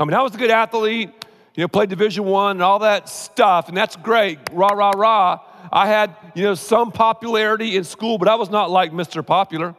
I 0.00 0.04
mean, 0.04 0.14
I 0.14 0.22
was 0.22 0.34
a 0.34 0.38
good 0.38 0.50
athlete, 0.50 1.10
you 1.54 1.62
know, 1.62 1.68
played 1.68 1.88
Division 1.88 2.24
One 2.24 2.52
and 2.52 2.62
all 2.62 2.80
that 2.80 3.08
stuff, 3.08 3.68
and 3.68 3.76
that's 3.76 3.96
great. 3.96 4.38
Rah 4.52 4.68
rah 4.68 4.92
rah. 4.94 5.40
I 5.72 5.86
had, 5.86 6.14
you 6.34 6.44
know, 6.44 6.54
some 6.54 6.92
popularity 6.92 7.76
in 7.76 7.84
school, 7.84 8.16
but 8.16 8.28
I 8.28 8.36
was 8.36 8.48
not 8.48 8.70
like 8.70 8.92
Mr. 8.92 9.26
Popular. 9.26 9.74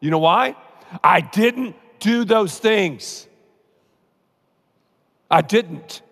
You 0.00 0.10
know 0.10 0.18
why? 0.18 0.56
I 1.02 1.20
didn't 1.20 1.74
do 2.00 2.24
those 2.24 2.58
things. 2.58 3.26
I 5.30 5.40
didn't. 5.40 6.02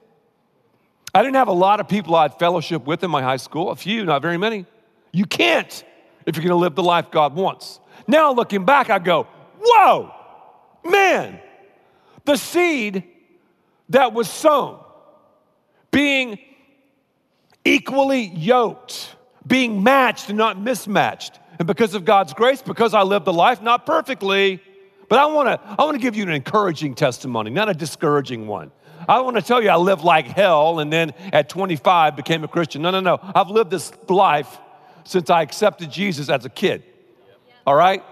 I 1.14 1.22
didn't 1.22 1.36
have 1.36 1.48
a 1.48 1.52
lot 1.52 1.80
of 1.80 1.88
people 1.88 2.14
I 2.14 2.22
had 2.22 2.38
fellowship 2.38 2.86
with 2.86 3.02
in 3.02 3.10
my 3.10 3.22
high 3.22 3.36
school, 3.36 3.70
a 3.70 3.76
few, 3.76 4.04
not 4.04 4.22
very 4.22 4.38
many. 4.38 4.66
You 5.12 5.24
can't 5.24 5.84
if 6.26 6.36
you're 6.36 6.44
going 6.44 6.50
to 6.50 6.56
live 6.56 6.74
the 6.74 6.82
life 6.82 7.10
God 7.10 7.34
wants. 7.34 7.80
Now, 8.06 8.32
looking 8.32 8.64
back, 8.64 8.90
I 8.90 8.98
go, 8.98 9.26
whoa, 9.60 10.12
man, 10.84 11.40
the 12.24 12.36
seed 12.36 13.04
that 13.88 14.12
was 14.12 14.30
sown, 14.30 14.78
being 15.90 16.38
equally 17.64 18.22
yoked, 18.22 19.16
being 19.46 19.82
matched 19.82 20.28
and 20.28 20.38
not 20.38 20.60
mismatched. 20.60 21.40
And 21.58 21.66
because 21.66 21.94
of 21.94 22.04
God's 22.04 22.32
grace, 22.32 22.62
because 22.62 22.94
I 22.94 23.02
lived 23.02 23.24
the 23.24 23.32
life, 23.32 23.60
not 23.60 23.84
perfectly, 23.84 24.62
but 25.08 25.18
I 25.18 25.26
wanna, 25.26 25.60
I 25.78 25.84
wanna 25.84 25.98
give 25.98 26.16
you 26.16 26.22
an 26.22 26.30
encouraging 26.30 26.94
testimony, 26.94 27.50
not 27.50 27.68
a 27.68 27.74
discouraging 27.74 28.46
one. 28.46 28.70
I 29.10 29.22
want 29.22 29.34
to 29.34 29.42
tell 29.42 29.60
you 29.60 29.70
I 29.70 29.76
lived 29.76 30.04
like 30.04 30.26
hell 30.26 30.78
and 30.78 30.92
then 30.92 31.14
at 31.32 31.48
25 31.48 32.14
became 32.14 32.44
a 32.44 32.48
Christian. 32.48 32.80
No, 32.80 32.92
no, 32.92 33.00
no. 33.00 33.18
I've 33.20 33.48
lived 33.48 33.68
this 33.68 33.92
life 34.08 34.58
since 35.02 35.28
I 35.30 35.42
accepted 35.42 35.90
Jesus 35.90 36.28
as 36.28 36.44
a 36.44 36.48
kid. 36.48 36.84
All 37.66 37.74
right? 37.74 38.04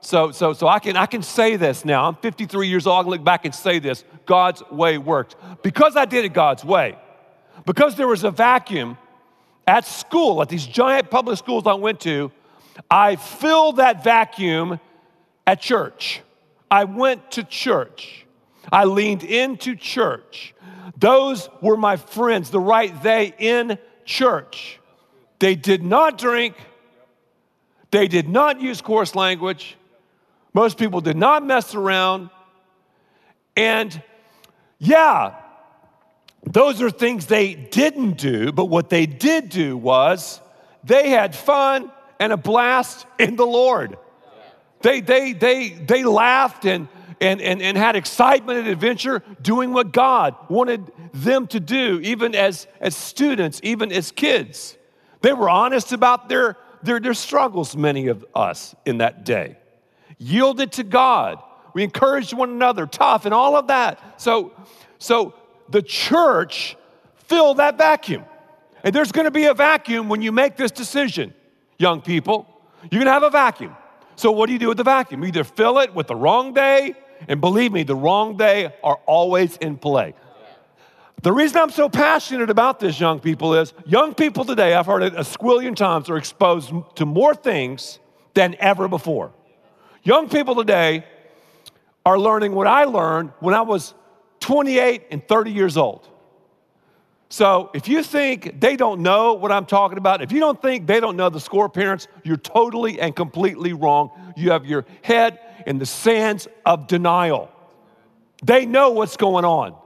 So, 0.00 0.32
so, 0.32 0.52
so 0.52 0.68
I, 0.68 0.80
can, 0.80 0.98
I 0.98 1.06
can 1.06 1.22
say 1.22 1.56
this 1.56 1.86
now. 1.86 2.06
I'm 2.06 2.16
53 2.16 2.68
years 2.68 2.86
old. 2.86 2.98
I 2.98 3.02
can 3.04 3.10
look 3.12 3.24
back 3.24 3.46
and 3.46 3.54
say 3.54 3.78
this 3.78 4.04
God's 4.26 4.62
way 4.70 4.98
worked. 4.98 5.34
Because 5.62 5.96
I 5.96 6.04
did 6.04 6.26
it 6.26 6.34
God's 6.34 6.62
way, 6.62 6.98
because 7.64 7.96
there 7.96 8.06
was 8.06 8.22
a 8.22 8.30
vacuum 8.30 8.98
at 9.66 9.86
school, 9.86 10.42
at 10.42 10.50
these 10.50 10.66
giant 10.66 11.10
public 11.10 11.38
schools 11.38 11.66
I 11.66 11.72
went 11.72 12.00
to, 12.00 12.30
I 12.90 13.16
filled 13.16 13.76
that 13.76 14.04
vacuum 14.04 14.78
at 15.46 15.62
church. 15.62 16.20
I 16.70 16.84
went 16.84 17.30
to 17.30 17.44
church. 17.44 18.23
I 18.72 18.84
leaned 18.84 19.22
into 19.22 19.76
church. 19.76 20.54
Those 20.96 21.48
were 21.60 21.76
my 21.76 21.96
friends, 21.96 22.50
the 22.50 22.60
right 22.60 23.02
they 23.02 23.34
in 23.38 23.78
church. 24.04 24.80
They 25.38 25.54
did 25.54 25.82
not 25.82 26.18
drink, 26.18 26.54
they 27.90 28.08
did 28.08 28.28
not 28.28 28.60
use 28.60 28.80
coarse 28.80 29.14
language. 29.14 29.76
Most 30.52 30.78
people 30.78 31.00
did 31.00 31.16
not 31.16 31.44
mess 31.44 31.74
around. 31.74 32.30
And 33.56 34.00
yeah, 34.78 35.34
those 36.44 36.80
are 36.82 36.90
things 36.90 37.26
they 37.26 37.54
didn't 37.54 38.18
do, 38.18 38.52
but 38.52 38.66
what 38.66 38.88
they 38.88 39.06
did 39.06 39.48
do 39.48 39.76
was 39.76 40.40
they 40.84 41.10
had 41.10 41.34
fun 41.34 41.90
and 42.20 42.32
a 42.32 42.36
blast 42.36 43.06
in 43.18 43.36
the 43.36 43.46
Lord. 43.46 43.96
They, 44.82 45.00
they, 45.00 45.32
they, 45.32 45.70
they 45.70 46.04
laughed 46.04 46.64
and, 46.66 46.88
and, 47.24 47.40
and, 47.40 47.62
and 47.62 47.76
had 47.78 47.96
excitement 47.96 48.58
and 48.58 48.68
adventure 48.68 49.22
doing 49.40 49.72
what 49.72 49.92
God 49.92 50.36
wanted 50.50 50.92
them 51.14 51.46
to 51.48 51.60
do, 51.60 51.98
even 52.02 52.34
as, 52.34 52.66
as 52.80 52.94
students, 52.94 53.60
even 53.62 53.90
as 53.90 54.10
kids. 54.10 54.76
They 55.22 55.32
were 55.32 55.48
honest 55.48 55.92
about 55.92 56.28
their, 56.28 56.58
their, 56.82 57.00
their 57.00 57.14
struggles, 57.14 57.74
many 57.74 58.08
of 58.08 58.26
us 58.34 58.74
in 58.84 58.98
that 58.98 59.24
day. 59.24 59.56
Yielded 60.18 60.72
to 60.72 60.84
God. 60.84 61.42
We 61.72 61.82
encouraged 61.82 62.34
one 62.34 62.50
another, 62.50 62.86
tough, 62.86 63.24
and 63.24 63.32
all 63.32 63.56
of 63.56 63.68
that. 63.68 64.20
So, 64.20 64.52
so 64.98 65.34
the 65.70 65.82
church 65.82 66.76
filled 67.16 67.56
that 67.56 67.78
vacuum. 67.78 68.24
And 68.82 68.94
there's 68.94 69.12
gonna 69.12 69.30
be 69.30 69.46
a 69.46 69.54
vacuum 69.54 70.10
when 70.10 70.20
you 70.20 70.30
make 70.30 70.56
this 70.56 70.70
decision, 70.70 71.32
young 71.78 72.02
people. 72.02 72.46
You're 72.90 73.00
gonna 73.00 73.12
have 73.12 73.22
a 73.22 73.30
vacuum. 73.30 73.74
So, 74.16 74.30
what 74.30 74.46
do 74.46 74.52
you 74.52 74.58
do 74.58 74.68
with 74.68 74.76
the 74.76 74.84
vacuum? 74.84 75.22
You 75.22 75.28
either 75.28 75.42
fill 75.42 75.78
it 75.78 75.94
with 75.94 76.06
the 76.06 76.14
wrong 76.14 76.52
day, 76.52 76.94
and 77.28 77.40
believe 77.40 77.72
me, 77.72 77.82
the 77.82 77.96
wrong 77.96 78.36
day 78.36 78.74
are 78.82 78.98
always 79.06 79.56
in 79.56 79.76
play. 79.76 80.14
The 81.22 81.32
reason 81.32 81.58
I'm 81.58 81.70
so 81.70 81.88
passionate 81.88 82.50
about 82.50 82.80
this, 82.80 83.00
young 83.00 83.18
people, 83.18 83.54
is 83.54 83.72
young 83.86 84.14
people 84.14 84.44
today, 84.44 84.74
I've 84.74 84.86
heard 84.86 85.02
it 85.02 85.14
a 85.14 85.20
squillion 85.20 85.74
times, 85.74 86.10
are 86.10 86.18
exposed 86.18 86.70
to 86.96 87.06
more 87.06 87.34
things 87.34 87.98
than 88.34 88.56
ever 88.58 88.88
before. 88.88 89.32
Young 90.02 90.28
people 90.28 90.54
today 90.54 91.06
are 92.04 92.18
learning 92.18 92.52
what 92.52 92.66
I 92.66 92.84
learned 92.84 93.32
when 93.40 93.54
I 93.54 93.62
was 93.62 93.94
28 94.40 95.04
and 95.10 95.26
30 95.26 95.50
years 95.50 95.78
old. 95.78 96.06
So 97.30 97.70
if 97.72 97.88
you 97.88 98.02
think 98.02 98.60
they 98.60 98.76
don't 98.76 99.00
know 99.00 99.32
what 99.32 99.50
I'm 99.50 99.66
talking 99.66 99.96
about, 99.96 100.20
if 100.20 100.30
you 100.30 100.40
don't 100.40 100.60
think 100.60 100.86
they 100.86 101.00
don't 101.00 101.16
know 101.16 101.30
the 101.30 101.40
score 101.40 101.68
parents, 101.68 102.06
you're 102.22 102.36
totally 102.36 103.00
and 103.00 103.16
completely 103.16 103.72
wrong. 103.72 104.10
You 104.36 104.50
have 104.50 104.66
your 104.66 104.84
head 105.02 105.40
in 105.66 105.78
the 105.78 105.86
sands 105.86 106.48
of 106.64 106.86
denial. 106.86 107.50
They 108.42 108.66
know 108.66 108.90
what's 108.90 109.16
going 109.16 109.44
on. 109.44 109.76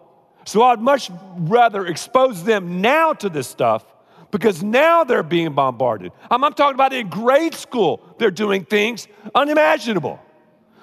So 0.44 0.62
I'd 0.62 0.80
much 0.80 1.10
rather 1.36 1.86
expose 1.86 2.42
them 2.42 2.80
now 2.80 3.12
to 3.14 3.28
this 3.28 3.46
stuff 3.46 3.84
because 4.30 4.62
now 4.62 5.04
they're 5.04 5.22
being 5.22 5.52
bombarded. 5.52 6.12
I'm, 6.30 6.42
I'm, 6.44 6.54
talking 6.54 6.74
about 6.74 6.92
in 6.92 7.08
grade 7.08 7.54
school, 7.54 8.00
they're 8.18 8.30
doing 8.30 8.64
things 8.64 9.08
unimaginable. 9.34 10.20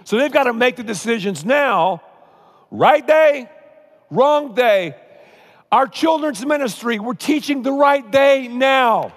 So 0.03 0.17
they've 0.17 0.31
got 0.31 0.43
to 0.43 0.53
make 0.53 0.75
the 0.75 0.83
decisions 0.83 1.43
now, 1.43 2.01
right 2.69 3.05
day, 3.05 3.49
wrong 4.09 4.53
day. 4.53 4.95
Our 5.71 5.87
children's 5.87 6.45
ministry, 6.45 6.99
we're 6.99 7.15
teaching 7.15 7.63
the 7.63 7.73
right 7.73 8.09
day 8.09 8.47
now. 8.47 9.13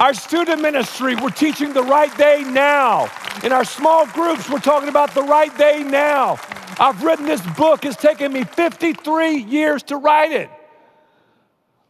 Our 0.00 0.14
student 0.14 0.62
ministry, 0.62 1.16
we're 1.16 1.30
teaching 1.30 1.72
the 1.72 1.82
right 1.82 2.16
day 2.16 2.44
now. 2.44 3.10
In 3.42 3.50
our 3.50 3.64
small 3.64 4.06
groups, 4.06 4.48
we're 4.48 4.60
talking 4.60 4.88
about 4.88 5.12
the 5.12 5.24
right 5.24 5.56
day 5.58 5.82
now. 5.82 6.38
I've 6.78 7.02
written 7.02 7.26
this 7.26 7.44
book, 7.56 7.84
it's 7.84 7.96
taken 7.96 8.32
me 8.32 8.44
53 8.44 9.38
years 9.38 9.82
to 9.84 9.96
write 9.96 10.30
it. 10.30 10.50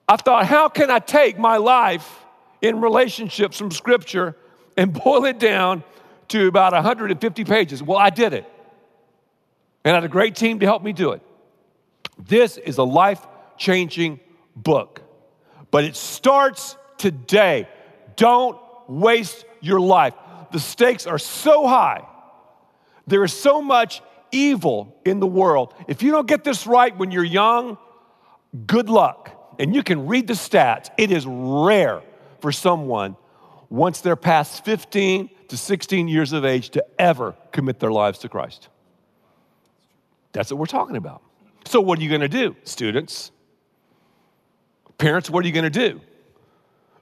I 0.09 0.16
thought, 0.16 0.47
how 0.47 0.71
can 0.71 0.90
I 0.90 1.01
take 1.01 1.38
my 1.38 1.59
life 1.59 2.25
in 2.62 2.81
relationships 2.81 3.59
from 3.59 3.71
Scripture 3.71 4.35
and 4.75 4.90
boil 5.05 5.27
it 5.27 5.38
down 5.38 5.85
to 6.29 6.47
about 6.47 6.73
150 6.73 7.44
pages? 7.44 7.83
Well, 7.83 7.99
I 7.99 8.09
did 8.09 8.33
it. 8.33 8.51
And 9.85 9.92
I 9.92 9.97
had 9.97 10.05
a 10.05 10.09
great 10.09 10.35
team 10.35 10.61
to 10.61 10.66
help 10.66 10.83
me 10.83 10.94
do 10.94 11.12
it. 11.12 11.21
This 12.18 12.57
is 12.57 12.79
a 12.79 12.85
life 12.85 13.27
changing 13.59 14.21
book, 14.57 15.03
but 15.71 15.85
it 15.85 15.94
starts 15.94 16.75
today. 16.97 17.68
Don't 18.19 18.59
waste 18.89 19.47
your 19.61 19.81
life. 19.81 20.13
The 20.51 20.59
stakes 20.59 21.07
are 21.07 21.19
so 21.19 21.67
high. 21.67 22.05
There 23.07 23.25
is 23.25 23.33
so 23.33 23.63
much 23.63 24.03
evil 24.33 25.01
in 25.05 25.21
the 25.21 25.27
world. 25.27 25.73
If 25.87 26.03
you 26.03 26.11
don't 26.11 26.27
get 26.27 26.45
this 26.45 26.67
right 26.67 26.95
when 26.97 27.11
you're 27.13 27.25
young, 27.25 27.79
good 28.67 28.91
luck. 28.91 29.31
And 29.59 29.75
you 29.75 29.83
can 29.83 30.07
read 30.07 30.27
the 30.27 30.35
stats. 30.35 30.91
It 30.99 31.11
is 31.11 31.25
rare 31.27 32.03
for 32.41 32.53
someone, 32.53 33.17
once 33.71 34.01
they're 34.01 34.17
past 34.17 34.65
15 34.65 35.31
to 35.49 35.57
16 35.57 36.09
years 36.09 36.33
of 36.33 36.45
age, 36.45 36.71
to 36.71 36.85
ever 36.99 37.35
commit 37.53 37.79
their 37.81 37.93
lives 37.93 38.19
to 38.21 38.29
Christ. 38.29 38.69
That's 40.33 40.51
what 40.51 40.59
we're 40.59 40.67
talking 40.67 40.97
about. 40.97 41.23
So, 41.67 41.81
what 41.81 41.99
are 41.99 42.03
you 42.03 42.09
going 42.09 42.21
to 42.21 42.29
do, 42.29 42.57
students? 42.65 43.31
Parents, 44.99 45.31
what 45.31 45.45
are 45.45 45.47
you 45.47 45.53
going 45.53 45.71
to 45.71 45.71
do? 45.71 46.01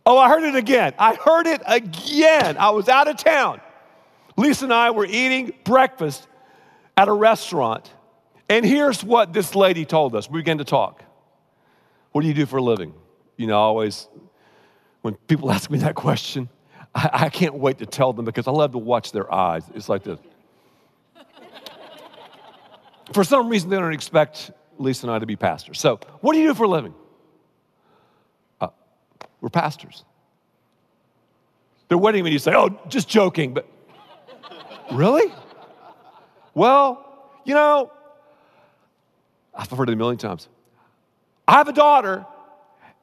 Oh, 0.07 0.17
I 0.17 0.29
heard 0.29 0.45
it 0.45 0.55
again. 0.55 0.95
I 1.01 1.17
heard 1.17 1.49
it 1.49 1.61
again. 1.67 2.57
I 2.57 2.71
was 2.71 2.89
out 2.89 3.09
of 3.09 3.17
town. 3.17 3.61
Lisa 4.37 4.65
and 4.67 4.73
I 4.73 4.93
were 4.93 5.05
eating 5.05 5.53
breakfast 5.65 6.29
at 6.97 7.09
a 7.09 7.13
restaurant. 7.13 7.93
And 8.49 8.65
here's 8.65 9.03
what 9.03 9.33
this 9.33 9.57
lady 9.57 9.85
told 9.85 10.15
us. 10.15 10.31
We 10.31 10.39
began 10.39 10.59
to 10.59 10.65
talk. 10.65 11.03
What 12.13 12.23
do 12.23 12.29
you 12.29 12.35
do 12.35 12.47
for 12.47 12.59
a 12.59 12.63
living? 12.63 12.95
You 13.37 13.49
know, 13.49 13.59
always, 13.59 14.07
when 15.03 15.15
people 15.15 15.51
ask 15.57 15.69
me 15.71 15.79
that 15.79 15.97
question, 15.97 16.49
I, 16.95 17.11
I 17.13 17.29
can't 17.29 17.55
wait 17.55 17.79
to 17.79 17.87
tell 17.87 18.13
them 18.13 18.25
because 18.25 18.47
I 18.47 18.53
love 18.53 18.73
to 18.73 18.79
watch 18.79 19.11
their 19.11 19.33
eyes. 19.33 19.65
It's 19.75 19.89
like 19.89 20.05
this. 20.05 20.21
for 23.13 23.25
some 23.25 23.49
reason, 23.49 23.71
they 23.71 23.77
don't 23.77 23.93
expect 23.93 24.53
Lisa 24.79 25.07
and 25.07 25.15
I 25.15 25.19
to 25.19 25.27
be 25.27 25.37
pastors. 25.37 25.81
So, 25.81 25.99
what 26.21 26.35
do 26.35 26.39
you 26.39 26.49
do 26.49 26.55
for 26.55 26.65
a 26.65 26.69
living? 26.69 26.95
We're 29.41 29.49
pastors. 29.49 30.05
They're 31.89 31.99
waiting 31.99 32.25
when 32.25 32.33
you 32.33 32.39
say, 32.39 32.53
oh, 32.55 32.79
just 32.89 33.09
joking, 33.09 33.55
but 33.55 33.69
really? 34.93 35.33
Well, 36.55 37.31
you 37.45 37.55
know, 37.55 37.93
I've 39.55 39.71
heard 39.71 39.89
it 39.89 39.93
a 39.93 39.97
million 39.97 40.19
times. 40.19 40.49
I 41.47 41.53
have 41.53 41.69
a 41.69 41.73
daughter, 41.73 42.27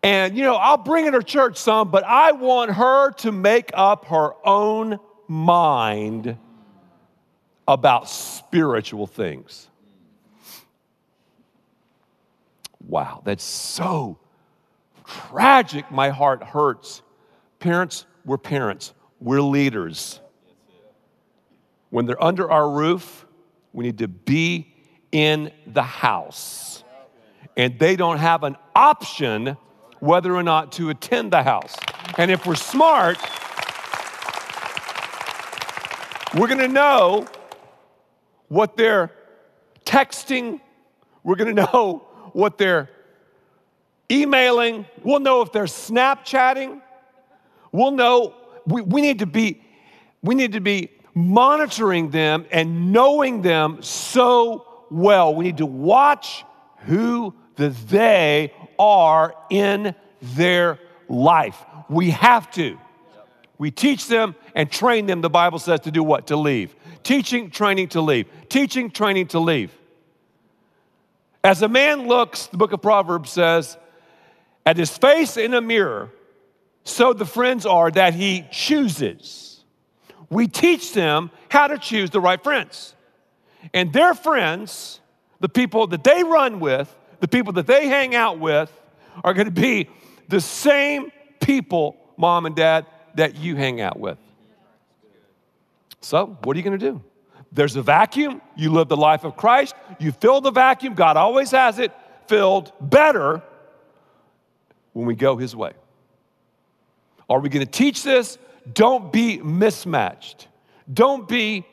and 0.02 0.36
you 0.36 0.44
know, 0.44 0.56
I'll 0.56 0.78
bring 0.78 1.06
in 1.06 1.14
her 1.14 1.22
church 1.22 1.58
some, 1.58 1.92
but 1.92 2.04
I 2.04 2.34
want 2.34 2.72
her 2.72 3.12
to 3.12 3.32
make 3.32 3.72
up 3.74 4.06
her 4.06 4.34
own 4.46 5.00
mind 5.28 6.38
about 7.68 8.10
spiritual 8.10 9.08
things. 9.08 9.70
Wow, 12.86 13.22
that's 13.24 13.44
so 13.44 14.18
tragic. 15.06 15.90
My 15.92 16.10
heart 16.10 16.44
hurts. 16.44 17.02
Parents, 17.60 18.06
we're 18.26 18.38
parents, 18.38 18.94
we're 19.20 19.42
leaders. 19.42 20.20
When 21.90 22.06
they're 22.06 22.22
under 22.22 22.52
our 22.52 22.70
roof, 22.70 23.26
we 23.72 23.86
need 23.86 24.00
to 24.00 24.08
be 24.08 24.74
in 25.12 25.52
the 25.68 25.84
house. 25.84 26.84
And 27.56 27.78
they 27.78 27.96
don't 27.96 28.18
have 28.18 28.44
an 28.44 28.58
option 28.76 29.58
whether 30.00 30.36
or 30.36 30.44
not 30.44 30.74
to 30.74 30.90
attend 30.90 31.32
the 31.32 31.44
house. 31.44 31.76
And 32.18 32.30
if 32.32 32.46
we're 32.46 32.56
smart, 32.56 33.18
we're 36.36 36.48
gonna 36.48 36.68
know 36.68 37.28
what 38.50 38.76
they're 38.76 39.12
texting, 39.86 40.60
we're 41.24 41.36
gonna 41.36 41.54
know 41.74 42.06
what 42.34 42.58
they're 42.58 42.90
emailing, 44.14 44.86
we'll 45.04 45.20
know 45.20 45.42
if 45.42 45.52
they're 45.52 45.64
Snapchatting, 45.64 46.82
we'll 47.72 47.92
know 47.92 48.36
we, 48.66 48.82
we 48.82 49.02
need 49.02 49.20
to 49.20 49.26
be 49.26 49.62
we 50.22 50.36
need 50.36 50.54
to 50.54 50.62
be 50.62 50.90
monitoring 51.14 52.10
them 52.10 52.46
and 52.52 52.94
knowing 52.94 53.42
them 53.42 53.82
so 53.82 54.66
well. 54.90 55.36
We 55.36 55.44
need 55.46 55.58
to 55.58 55.66
watch 55.66 56.46
who 56.86 57.34
the 57.56 57.70
they 57.70 58.54
are 58.80 59.36
in 59.50 59.96
their 60.22 60.80
life. 61.10 61.58
We 61.90 62.12
have 62.12 62.50
to. 62.52 62.80
We 63.58 63.70
teach 63.70 64.08
them 64.08 64.36
and 64.56 64.72
train 64.72 65.06
them, 65.06 65.22
the 65.22 65.30
Bible 65.30 65.60
says, 65.60 65.82
to 65.82 65.92
do 65.92 66.04
what? 66.04 66.28
To 66.28 66.36
leave. 66.36 66.76
Teaching, 67.04 67.50
training 67.50 67.90
to 67.90 68.02
leave. 68.02 68.28
Teaching, 68.50 68.90
training 68.90 69.28
to 69.28 69.40
leave. 69.40 69.78
As 71.44 71.62
a 71.62 71.68
man 71.68 72.08
looks, 72.08 72.48
the 72.48 72.58
book 72.58 72.72
of 72.72 72.82
Proverbs 72.82 73.30
says, 73.30 73.78
at 74.66 74.78
his 74.78 74.96
face 74.98 75.38
in 75.38 75.54
a 75.54 75.62
mirror, 75.62 76.10
so 76.84 77.14
the 77.14 77.26
friends 77.26 77.66
are 77.66 77.92
that 77.92 78.14
he 78.14 78.46
chooses. 78.52 79.64
We 80.30 80.48
teach 80.48 80.94
them 80.94 81.32
how 81.50 81.68
to 81.68 81.78
choose 81.78 82.10
the 82.10 82.20
right 82.20 82.42
friends. 82.42 82.96
And 83.74 83.94
their 83.94 84.14
friends, 84.14 85.00
the 85.40 85.50
people 85.50 85.88
that 85.88 86.04
they 86.04 86.24
run 86.24 86.60
with, 86.60 86.94
the 87.20 87.28
people 87.28 87.54
that 87.54 87.68
they 87.68 87.88
hang 87.88 88.16
out 88.16 88.40
with, 88.40 88.72
are 89.24 89.34
going 89.34 89.46
to 89.46 89.52
be 89.52 89.90
the 90.28 90.42
same 90.42 91.12
people, 91.40 91.96
mom 92.18 92.46
and 92.46 92.56
dad, 92.56 92.86
that 93.16 93.36
you 93.36 93.56
hang 93.56 93.80
out 93.80 94.00
with. 94.00 94.18
So, 96.02 96.38
what 96.44 96.56
are 96.56 96.60
you 96.60 96.64
going 96.64 96.80
to 96.80 96.92
do? 96.92 97.02
There's 97.52 97.76
a 97.76 97.82
vacuum. 97.84 98.42
You 98.56 98.72
live 98.72 98.90
the 98.90 98.98
life 98.98 99.24
of 99.24 99.38
Christ. 99.38 99.76
You 100.00 100.12
fill 100.12 100.42
the 100.42 100.52
vacuum. 100.52 100.96
God 100.96 101.18
always 101.18 101.52
has 101.52 101.80
it 101.80 101.92
filled 102.28 102.74
better 102.82 103.42
when 104.94 105.06
we 105.06 105.16
go 105.16 105.38
His 105.38 105.56
way. 105.56 105.74
Are 107.30 107.40
we 107.40 107.50
going 107.50 107.66
to 107.66 107.72
teach 107.72 108.04
this? 108.04 108.38
Don't 108.74 109.12
be 109.12 109.38
mismatched. 109.38 110.48
Don't 110.92 111.28
be 111.28 111.66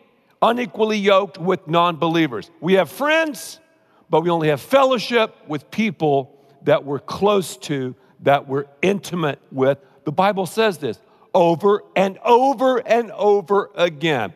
unequally 0.42 0.98
yoked 0.98 1.38
with 1.38 1.66
non 1.68 1.96
believers. 1.96 2.50
We 2.60 2.74
have 2.74 2.90
friends, 2.90 3.60
but 4.08 4.22
we 4.22 4.30
only 4.30 4.48
have 4.48 4.60
fellowship 4.60 5.34
with 5.46 5.70
people 5.70 6.36
that 6.62 6.84
we're 6.84 6.98
close 6.98 7.56
to, 7.56 7.94
that 8.20 8.48
we're 8.48 8.66
intimate 8.82 9.38
with. 9.50 9.78
The 10.04 10.12
Bible 10.12 10.46
says 10.46 10.78
this 10.78 10.98
over 11.34 11.84
and 11.94 12.18
over 12.24 12.78
and 12.78 13.10
over 13.12 13.70
again. 13.74 14.32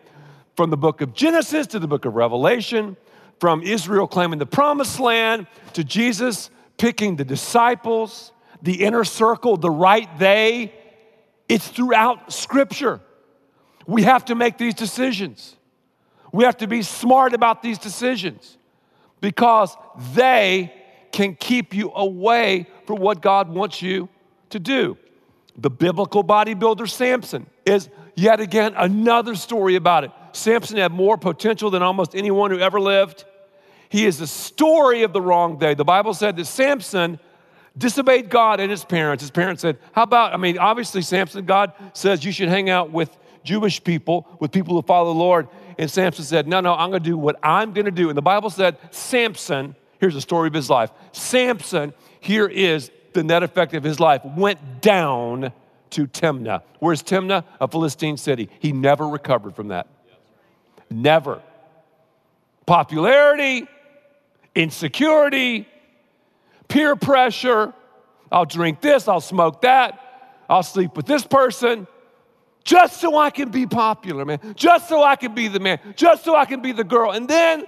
From 0.57 0.71
the 0.71 0.77
book 0.77 1.01
of 1.01 1.15
Genesis 1.15 1.67
to 1.69 1.81
the 1.81 1.89
book 1.89 2.05
of 2.05 2.15
Revelation, 2.15 2.97
from 3.41 3.63
Israel 3.63 4.07
claiming 4.07 4.39
the 4.39 4.47
promised 4.47 5.01
land 5.01 5.49
to 5.73 5.83
Jesus 5.83 6.51
picking 6.77 7.17
the 7.17 7.25
disciples, 7.25 8.33
the 8.65 8.83
inner 8.83 9.05
circle, 9.05 9.57
the 9.57 9.71
right 9.71 10.09
they. 10.19 10.73
It's 11.49 11.69
throughout 11.69 12.33
Scripture. 12.33 13.01
We 13.87 14.03
have 14.03 14.25
to 14.27 14.35
make 14.35 14.57
these 14.57 14.75
decisions. 14.75 15.55
We 16.33 16.45
have 16.45 16.57
to 16.57 16.67
be 16.67 16.83
smart 16.83 17.35
about 17.35 17.63
these 17.63 17.79
decisions 17.79 18.57
because 19.21 19.77
they 20.15 20.75
can 21.13 21.37
keep 21.37 21.75
you 21.75 21.93
away 21.95 22.67
from 22.87 23.01
what 23.01 23.21
God 23.21 23.51
wants 23.51 23.83
you 23.83 24.09
to 24.51 24.59
do. 24.59 24.97
The 25.57 25.71
biblical 25.71 26.25
bodybuilder 26.25 26.89
Samson 26.89 27.47
is 27.67 27.89
yet 28.17 28.41
again 28.41 28.73
another 28.77 29.37
story 29.37 29.77
about 29.77 30.05
it. 30.05 30.11
Samson 30.33 30.79
had 30.79 30.91
more 30.91 31.19
potential 31.19 31.71
than 31.71 31.83
almost 31.83 32.15
anyone 32.15 32.51
who 32.51 32.59
ever 32.59 32.81
lived. 32.81 33.27
He 33.91 34.07
is 34.07 34.19
the 34.19 34.27
story 34.27 35.03
of 35.03 35.13
the 35.13 35.21
wrong 35.21 35.59
day. 35.59 35.75
The 35.75 35.85
Bible 35.85 36.15
said 36.15 36.37
that 36.37 36.47
Samson 36.47 37.21
disobeyed 37.77 38.31
God 38.31 38.61
and 38.61 38.71
his 38.71 38.85
parents. 38.85 39.23
His 39.23 39.31
parents 39.31 39.63
said, 39.63 39.79
How 39.93 40.03
about, 40.03 40.33
I 40.33 40.37
mean, 40.37 40.59
obviously, 40.59 41.03
Samson, 41.03 41.45
God 41.45 41.73
says 41.93 42.25
you 42.25 42.33
should 42.33 42.49
hang 42.49 42.71
out 42.71 42.91
with 42.91 43.17
Jewish 43.43 43.83
people, 43.83 44.27
with 44.41 44.53
people 44.53 44.75
who 44.75 44.83
follow 44.83 45.13
the 45.13 45.19
Lord. 45.19 45.49
And 45.79 45.91
Samson 45.91 46.25
said, 46.25 46.47
No, 46.47 46.61
no, 46.61 46.75
I'm 46.75 46.91
going 46.91 47.03
to 47.03 47.09
do 47.09 47.19
what 47.19 47.37
I'm 47.43 47.73
going 47.73 47.85
to 47.87 47.91
do. 47.91 48.09
And 48.09 48.17
the 48.17 48.23
Bible 48.23 48.51
said, 48.51 48.79
Samson, 48.91 49.75
here's 49.99 50.15
the 50.15 50.21
story 50.21 50.49
of 50.49 50.55
his 50.55 50.71
life. 50.71 50.91
Samson, 51.13 51.93
here 52.21 52.47
is 52.47 52.91
the 53.13 53.23
net 53.23 53.43
effect 53.43 53.75
of 53.75 53.83
his 53.83 54.01
life, 54.01 54.25
went 54.25 54.81
down 54.81 55.53
to 55.91 56.07
Timnah. 56.07 56.63
Where's 56.81 57.03
Timnah? 57.03 57.45
A 57.61 57.69
Philistine 57.69 58.17
city. 58.17 58.51
He 58.59 58.73
never 58.73 59.09
recovered 59.09 59.55
from 59.55 59.69
that. 59.69 59.87
Never. 60.91 61.41
Popularity, 62.67 63.67
insecurity, 64.55 65.69
peer 66.69 66.97
pressure. 66.97 67.73
I'll 68.33 68.47
drink 68.47 68.81
this, 68.81 69.07
I'll 69.07 69.21
smoke 69.21 69.63
that, 69.63 70.45
I'll 70.49 70.63
sleep 70.63 70.97
with 70.97 71.07
this 71.07 71.25
person 71.25 71.87
just 72.65 72.99
so 72.99 73.19
I 73.19 73.31
can 73.31 73.51
be 73.51 73.67
popular, 73.67 74.25
man. 74.25 74.41
Just 74.57 74.89
so 74.89 75.03
I 75.03 75.17
can 75.17 75.35
be 75.35 75.49
the 75.49 75.61
man. 75.61 75.79
Just 75.97 76.25
so 76.25 76.35
I 76.35 76.47
can 76.47 76.63
be 76.63 76.73
the 76.73 76.83
girl. 76.83 77.13
And 77.13 77.29
then, 77.29 77.65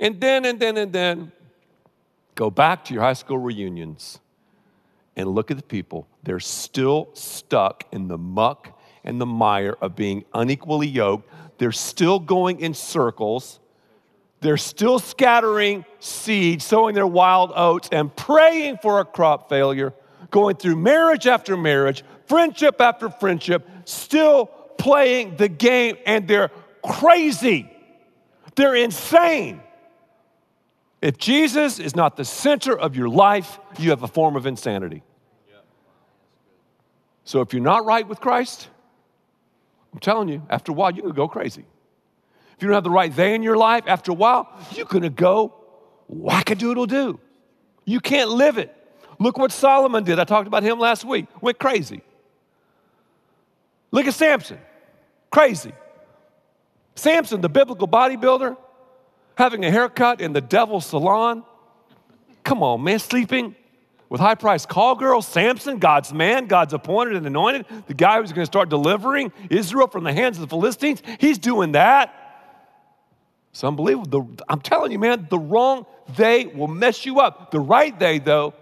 and 0.00 0.20
then, 0.20 0.46
and 0.46 0.58
then, 0.58 0.78
and 0.78 0.92
then, 0.92 1.32
go 2.34 2.50
back 2.50 2.84
to 2.86 2.94
your 2.94 3.02
high 3.02 3.12
school 3.12 3.38
reunions 3.38 4.18
and 5.16 5.28
look 5.28 5.50
at 5.50 5.58
the 5.58 5.62
people. 5.62 6.08
They're 6.22 6.40
still 6.40 7.10
stuck 7.12 7.84
in 7.92 8.08
the 8.08 8.16
muck 8.16 8.80
and 9.04 9.20
the 9.20 9.26
mire 9.26 9.76
of 9.82 9.94
being 9.94 10.24
unequally 10.32 10.88
yoked. 10.88 11.28
They're 11.58 11.70
still 11.70 12.18
going 12.18 12.60
in 12.60 12.72
circles. 12.72 13.60
They're 14.42 14.56
still 14.56 14.98
scattering 14.98 15.84
seeds, 16.00 16.64
sowing 16.64 16.96
their 16.96 17.06
wild 17.06 17.52
oats, 17.54 17.88
and 17.92 18.14
praying 18.14 18.78
for 18.82 18.98
a 18.98 19.04
crop 19.04 19.48
failure, 19.48 19.94
going 20.30 20.56
through 20.56 20.76
marriage 20.76 21.28
after 21.28 21.56
marriage, 21.56 22.02
friendship 22.26 22.80
after 22.80 23.08
friendship, 23.08 23.68
still 23.84 24.46
playing 24.78 25.36
the 25.36 25.48
game, 25.48 25.96
and 26.06 26.26
they're 26.26 26.50
crazy. 26.84 27.70
They're 28.56 28.74
insane. 28.74 29.60
If 31.00 31.18
Jesus 31.18 31.78
is 31.78 31.94
not 31.94 32.16
the 32.16 32.24
center 32.24 32.76
of 32.76 32.96
your 32.96 33.08
life, 33.08 33.60
you 33.78 33.90
have 33.90 34.02
a 34.02 34.08
form 34.08 34.34
of 34.34 34.46
insanity. 34.46 35.04
So 37.24 37.40
if 37.42 37.52
you're 37.52 37.62
not 37.62 37.84
right 37.84 38.06
with 38.06 38.20
Christ, 38.20 38.68
I'm 39.92 40.00
telling 40.00 40.28
you, 40.28 40.42
after 40.50 40.72
a 40.72 40.74
while, 40.74 40.90
you're 40.90 41.02
gonna 41.02 41.14
go 41.14 41.28
crazy. 41.28 41.64
You 42.62 42.68
don't 42.68 42.74
have 42.74 42.84
the 42.84 42.90
right 42.90 43.14
they 43.14 43.34
in 43.34 43.42
your 43.42 43.56
life, 43.56 43.84
after 43.86 44.12
a 44.12 44.14
while, 44.14 44.48
you're 44.70 44.86
gonna 44.86 45.10
go 45.10 45.54
wackadoodle 46.10 46.86
do. 46.86 47.18
You 47.84 48.00
can't 48.00 48.30
live 48.30 48.58
it. 48.58 48.74
Look 49.18 49.36
what 49.38 49.52
Solomon 49.52 50.04
did. 50.04 50.18
I 50.18 50.24
talked 50.24 50.46
about 50.46 50.62
him 50.62 50.78
last 50.78 51.04
week. 51.04 51.26
Went 51.40 51.58
crazy. 51.58 52.02
Look 53.90 54.06
at 54.06 54.14
Samson. 54.14 54.58
Crazy. 55.30 55.72
Samson, 56.94 57.40
the 57.40 57.48
biblical 57.48 57.88
bodybuilder, 57.88 58.56
having 59.36 59.64
a 59.64 59.70
haircut 59.70 60.20
in 60.20 60.32
the 60.32 60.40
devil's 60.40 60.86
salon. 60.86 61.44
Come 62.44 62.62
on, 62.62 62.82
man, 62.82 62.98
sleeping 62.98 63.56
with 64.08 64.20
high 64.20 64.34
priced 64.34 64.68
call 64.68 64.94
girls. 64.94 65.26
Samson, 65.26 65.78
God's 65.78 66.12
man, 66.12 66.46
God's 66.46 66.74
appointed 66.74 67.16
and 67.16 67.26
anointed, 67.26 67.66
the 67.86 67.94
guy 67.94 68.20
who's 68.20 68.32
going 68.32 68.42
to 68.42 68.50
start 68.50 68.68
delivering 68.68 69.32
Israel 69.50 69.86
from 69.86 70.04
the 70.04 70.12
hands 70.12 70.36
of 70.36 70.42
the 70.42 70.48
Philistines. 70.48 71.02
He's 71.18 71.38
doing 71.38 71.72
that. 71.72 72.21
It's 73.52 73.62
unbelievable. 73.62 74.06
The, 74.06 74.44
I'm 74.48 74.60
telling 74.60 74.92
you, 74.92 74.98
man, 74.98 75.26
the 75.30 75.38
wrong 75.38 75.86
they 76.16 76.46
will 76.46 76.68
mess 76.68 77.04
you 77.04 77.20
up. 77.20 77.50
The 77.50 77.60
right 77.60 77.96
they, 77.98 78.18
though, 78.18 78.54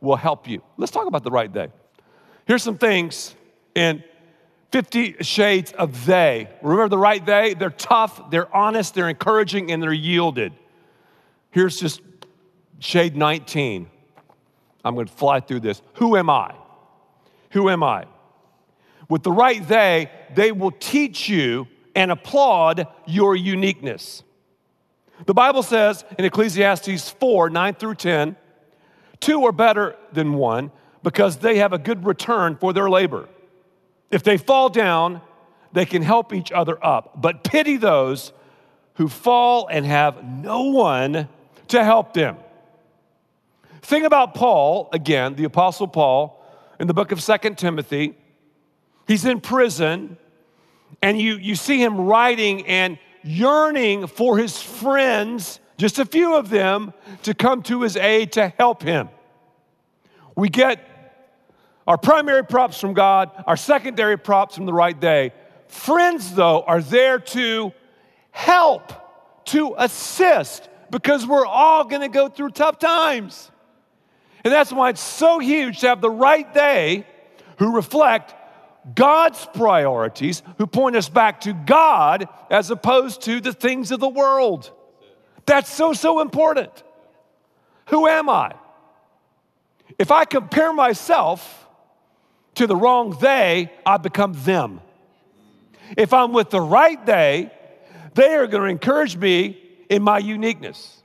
will 0.00 0.16
help 0.16 0.48
you. 0.48 0.62
Let's 0.76 0.92
talk 0.92 1.06
about 1.06 1.22
the 1.22 1.30
right 1.30 1.52
they. 1.52 1.68
Here's 2.46 2.62
some 2.62 2.76
things 2.76 3.34
in 3.74 4.02
50 4.72 5.22
shades 5.22 5.72
of 5.72 6.06
they. 6.06 6.48
Remember 6.60 6.88
the 6.88 6.98
right 6.98 7.24
they? 7.24 7.54
They're 7.54 7.70
tough, 7.70 8.30
they're 8.30 8.54
honest, 8.54 8.94
they're 8.94 9.08
encouraging, 9.08 9.70
and 9.70 9.82
they're 9.82 9.92
yielded. 9.92 10.52
Here's 11.50 11.78
just 11.78 12.00
shade 12.80 13.16
19. 13.16 13.88
I'm 14.84 14.94
going 14.94 15.06
to 15.06 15.12
fly 15.12 15.38
through 15.40 15.60
this. 15.60 15.80
Who 15.94 16.16
am 16.16 16.28
I? 16.28 16.54
Who 17.50 17.68
am 17.68 17.84
I? 17.84 18.06
With 19.08 19.22
the 19.22 19.30
right 19.30 19.66
they, 19.68 20.10
they 20.34 20.50
will 20.50 20.72
teach 20.72 21.28
you 21.28 21.68
and 21.94 22.10
applaud 22.10 22.88
your 23.06 23.36
uniqueness. 23.36 24.24
The 25.26 25.34
Bible 25.34 25.62
says 25.62 26.04
in 26.18 26.24
Ecclesiastes 26.24 27.10
4 27.10 27.50
9 27.50 27.74
through 27.74 27.94
10, 27.96 28.36
two 29.20 29.44
are 29.44 29.52
better 29.52 29.96
than 30.12 30.34
one 30.34 30.70
because 31.02 31.38
they 31.38 31.58
have 31.58 31.72
a 31.72 31.78
good 31.78 32.04
return 32.04 32.56
for 32.56 32.72
their 32.72 32.90
labor. 32.90 33.28
If 34.10 34.22
they 34.22 34.36
fall 34.36 34.68
down, 34.68 35.20
they 35.72 35.86
can 35.86 36.02
help 36.02 36.32
each 36.32 36.52
other 36.52 36.84
up. 36.84 37.20
But 37.20 37.44
pity 37.44 37.76
those 37.76 38.32
who 38.94 39.08
fall 39.08 39.68
and 39.68 39.86
have 39.86 40.22
no 40.24 40.64
one 40.64 41.28
to 41.68 41.82
help 41.82 42.12
them. 42.12 42.36
Think 43.80 44.04
about 44.04 44.34
Paul, 44.34 44.88
again, 44.92 45.34
the 45.34 45.44
Apostle 45.44 45.88
Paul, 45.88 46.38
in 46.78 46.86
the 46.86 46.94
book 46.94 47.10
of 47.10 47.22
Second 47.22 47.58
Timothy. 47.58 48.16
He's 49.08 49.24
in 49.24 49.40
prison, 49.40 50.18
and 51.00 51.18
you, 51.18 51.36
you 51.36 51.56
see 51.56 51.82
him 51.82 52.02
writing 52.02 52.66
and 52.66 52.98
yearning 53.22 54.06
for 54.06 54.38
his 54.38 54.60
friends, 54.60 55.60
just 55.76 55.98
a 55.98 56.04
few 56.04 56.36
of 56.36 56.50
them, 56.50 56.92
to 57.22 57.34
come 57.34 57.62
to 57.64 57.82
his 57.82 57.96
aid 57.96 58.32
to 58.32 58.48
help 58.48 58.82
him. 58.82 59.08
We 60.36 60.48
get 60.48 60.88
our 61.86 61.98
primary 61.98 62.44
props 62.44 62.80
from 62.80 62.94
God, 62.94 63.30
our 63.46 63.56
secondary 63.56 64.16
props 64.16 64.54
from 64.54 64.66
the 64.66 64.72
right 64.72 64.98
they. 65.00 65.32
Friends, 65.68 66.34
though, 66.34 66.62
are 66.62 66.80
there 66.80 67.18
to 67.18 67.72
help, 68.30 68.92
to 69.46 69.74
assist, 69.78 70.68
because 70.90 71.26
we're 71.26 71.46
all 71.46 71.84
gonna 71.84 72.08
go 72.08 72.28
through 72.28 72.50
tough 72.50 72.78
times. 72.78 73.50
And 74.44 74.52
that's 74.52 74.72
why 74.72 74.90
it's 74.90 75.00
so 75.00 75.38
huge 75.38 75.80
to 75.80 75.88
have 75.88 76.00
the 76.00 76.10
right 76.10 76.52
they 76.54 77.06
who 77.58 77.74
reflect 77.74 78.34
God's 78.94 79.46
priorities, 79.54 80.42
who 80.58 80.66
point 80.66 80.96
us 80.96 81.08
back 81.08 81.42
to 81.42 81.52
God 81.52 82.28
as 82.50 82.70
opposed 82.70 83.22
to 83.22 83.40
the 83.40 83.52
things 83.52 83.92
of 83.92 84.00
the 84.00 84.08
world. 84.08 84.70
That's 85.46 85.72
so, 85.72 85.92
so 85.92 86.20
important. 86.20 86.70
Who 87.88 88.06
am 88.06 88.28
I? 88.28 88.54
If 89.98 90.10
I 90.10 90.24
compare 90.24 90.72
myself 90.72 91.68
to 92.54 92.66
the 92.66 92.76
wrong 92.76 93.16
they, 93.20 93.72
I 93.86 93.96
become 93.98 94.32
them. 94.44 94.80
If 95.96 96.12
I'm 96.12 96.32
with 96.32 96.50
the 96.50 96.60
right 96.60 97.04
they, 97.06 97.52
they 98.14 98.34
are 98.34 98.46
going 98.46 98.64
to 98.64 98.68
encourage 98.68 99.16
me 99.16 99.58
in 99.88 100.02
my 100.02 100.18
uniqueness. 100.18 101.02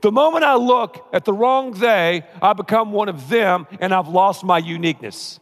The 0.00 0.10
moment 0.10 0.44
I 0.44 0.54
look 0.54 1.08
at 1.12 1.24
the 1.24 1.32
wrong 1.32 1.72
they, 1.72 2.24
I 2.40 2.52
become 2.54 2.92
one 2.92 3.08
of 3.08 3.28
them 3.28 3.66
and 3.80 3.92
I've 3.92 4.08
lost 4.08 4.42
my 4.44 4.58
uniqueness. 4.58 5.40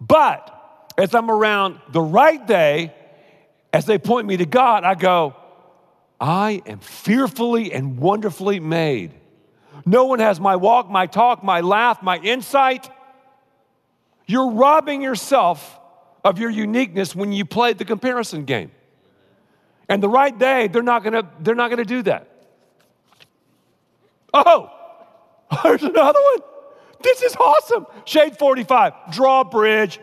But 0.00 0.92
as 0.96 1.14
I'm 1.14 1.30
around 1.30 1.80
the 1.90 2.00
right 2.00 2.44
they, 2.46 2.94
as 3.72 3.86
they 3.86 3.98
point 3.98 4.26
me 4.26 4.36
to 4.38 4.46
God, 4.46 4.84
I 4.84 4.94
go, 4.94 5.36
I 6.20 6.62
am 6.66 6.80
fearfully 6.80 7.72
and 7.72 7.98
wonderfully 7.98 8.60
made. 8.60 9.14
No 9.86 10.04
one 10.04 10.18
has 10.18 10.38
my 10.38 10.56
walk, 10.56 10.90
my 10.90 11.06
talk, 11.06 11.42
my 11.42 11.60
laugh, 11.60 12.02
my 12.02 12.18
insight. 12.18 12.90
You're 14.26 14.50
robbing 14.50 15.02
yourself 15.02 15.78
of 16.24 16.38
your 16.38 16.50
uniqueness 16.50 17.14
when 17.14 17.32
you 17.32 17.44
play 17.44 17.72
the 17.72 17.84
comparison 17.84 18.44
game. 18.44 18.70
And 19.88 20.02
the 20.02 20.08
right 20.08 20.38
they, 20.38 20.68
they're 20.68 20.82
not 20.82 21.02
gonna, 21.02 21.28
they're 21.40 21.54
not 21.54 21.70
gonna 21.70 21.84
do 21.84 22.02
that. 22.02 22.28
Oh, 24.32 24.70
there's 25.62 25.82
another 25.82 26.20
one. 26.20 26.40
This 27.02 27.22
is 27.22 27.36
awesome. 27.36 27.86
Shade 28.04 28.38
45, 28.38 28.92
drawbridge. 29.12 30.00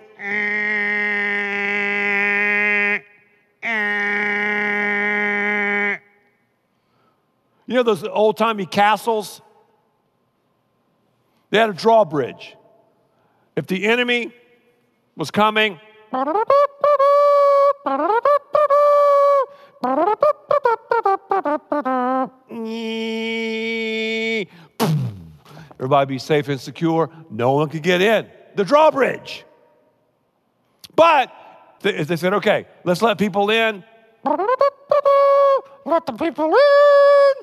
You 7.67 7.73
know 7.75 7.83
those 7.83 8.03
old 8.03 8.37
timey 8.37 8.65
castles? 8.65 9.41
They 11.49 11.59
had 11.59 11.69
a 11.69 11.73
drawbridge. 11.73 12.55
If 13.55 13.67
the 13.67 13.85
enemy 13.85 14.33
was 15.15 15.31
coming, 15.31 15.79
Everybody 25.79 26.15
be 26.15 26.19
safe 26.19 26.47
and 26.47 26.59
secure. 26.59 27.09
No 27.29 27.53
one 27.53 27.69
could 27.69 27.83
get 27.83 28.01
in. 28.01 28.27
The 28.55 28.63
drawbridge. 28.63 29.45
But 30.95 31.31
they, 31.81 32.15
said, 32.15 32.33
okay, 32.33 32.65
let's 32.83 33.01
let 33.01 33.17
people 33.17 33.49
in. 33.51 33.83
Let 35.85 36.05
the 36.05 36.13
people 36.13 36.53
in. 36.53 37.33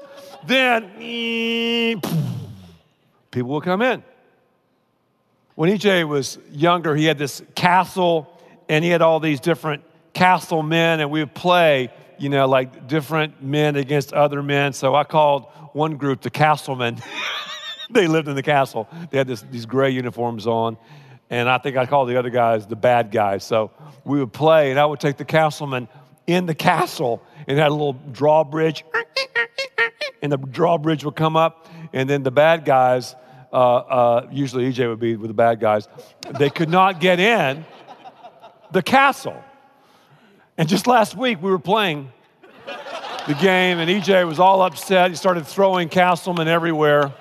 Then 0.46 0.90
people 3.30 3.52
will 3.52 3.60
come 3.60 3.80
in. 3.80 4.02
When 5.54 5.70
EJ 5.70 6.08
was 6.08 6.38
younger, 6.50 6.96
he 6.96 7.04
had 7.04 7.16
this 7.16 7.40
castle 7.54 8.28
and 8.68 8.84
he 8.84 8.90
had 8.90 9.02
all 9.02 9.20
these 9.20 9.38
different 9.40 9.84
castle 10.14 10.62
men, 10.62 11.00
and 11.00 11.10
we 11.10 11.20
would 11.20 11.34
play, 11.34 11.92
you 12.18 12.28
know, 12.28 12.46
like 12.46 12.88
different 12.88 13.42
men 13.42 13.76
against 13.76 14.12
other 14.12 14.42
men. 14.42 14.72
So 14.72 14.94
I 14.94 15.04
called 15.04 15.46
one 15.72 15.96
group 15.96 16.22
the 16.22 16.30
castlemen. 16.30 17.00
they 17.90 18.06
lived 18.06 18.28
in 18.28 18.36
the 18.36 18.42
castle. 18.42 18.88
They 19.10 19.18
had 19.18 19.26
this, 19.26 19.42
these 19.50 19.66
gray 19.66 19.90
uniforms 19.90 20.46
on. 20.46 20.76
And 21.30 21.48
I 21.48 21.58
think 21.58 21.76
I 21.76 21.86
called 21.86 22.08
the 22.08 22.18
other 22.18 22.30
guys 22.30 22.66
the 22.66 22.76
bad 22.76 23.10
guys. 23.10 23.44
So 23.44 23.70
we 24.04 24.18
would 24.18 24.32
play, 24.32 24.70
and 24.70 24.78
I 24.78 24.86
would 24.86 25.00
take 25.00 25.16
the 25.16 25.24
castleman 25.24 25.88
in 26.26 26.46
the 26.46 26.54
castle 26.54 27.22
and 27.46 27.58
had 27.58 27.68
a 27.68 27.74
little 27.74 27.98
drawbridge. 28.12 28.84
And 30.22 30.32
the 30.32 30.38
drawbridge 30.38 31.04
would 31.04 31.16
come 31.16 31.36
up, 31.36 31.68
and 31.92 32.08
then 32.08 32.22
the 32.22 32.30
bad 32.30 32.64
guys, 32.64 33.14
uh, 33.52 33.56
uh, 33.56 34.28
usually 34.32 34.72
EJ 34.72 34.88
would 34.88 34.98
be 34.98 35.16
with 35.16 35.28
the 35.28 35.34
bad 35.34 35.60
guys, 35.60 35.86
they 36.38 36.48
could 36.48 36.70
not 36.70 36.98
get 36.98 37.20
in 37.20 37.66
the 38.72 38.82
castle. 38.82 39.36
And 40.56 40.66
just 40.66 40.86
last 40.86 41.14
week, 41.14 41.42
we 41.42 41.50
were 41.50 41.58
playing 41.58 42.10
the 43.26 43.34
game, 43.34 43.80
and 43.80 43.90
EJ 43.90 44.26
was 44.26 44.38
all 44.38 44.62
upset. 44.62 45.10
He 45.10 45.16
started 45.16 45.46
throwing 45.46 45.90
Castleman 45.90 46.48
everywhere. 46.48 47.12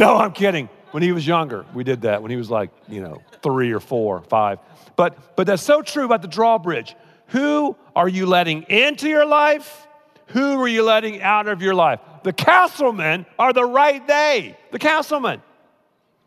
No, 0.00 0.16
I'm 0.16 0.32
kidding. 0.32 0.70
When 0.92 1.02
he 1.02 1.12
was 1.12 1.26
younger, 1.26 1.66
we 1.74 1.84
did 1.84 2.00
that. 2.02 2.22
When 2.22 2.30
he 2.30 2.38
was 2.38 2.50
like, 2.50 2.70
you 2.88 3.02
know, 3.02 3.20
three 3.42 3.70
or 3.70 3.80
four, 3.80 4.22
five. 4.22 4.58
But, 4.96 5.36
but 5.36 5.46
that's 5.46 5.62
so 5.62 5.82
true 5.82 6.06
about 6.06 6.22
the 6.22 6.28
drawbridge. 6.28 6.96
Who 7.28 7.76
are 7.94 8.08
you 8.08 8.24
letting 8.24 8.62
into 8.62 9.10
your 9.10 9.26
life? 9.26 9.86
Who 10.28 10.58
are 10.58 10.66
you 10.66 10.84
letting 10.84 11.20
out 11.20 11.48
of 11.48 11.60
your 11.60 11.74
life? 11.74 12.00
The 12.22 12.32
castlemen 12.32 13.26
are 13.38 13.52
the 13.52 13.64
right 13.64 14.04
they, 14.06 14.56
The 14.72 14.78
castlemen. 14.78 15.42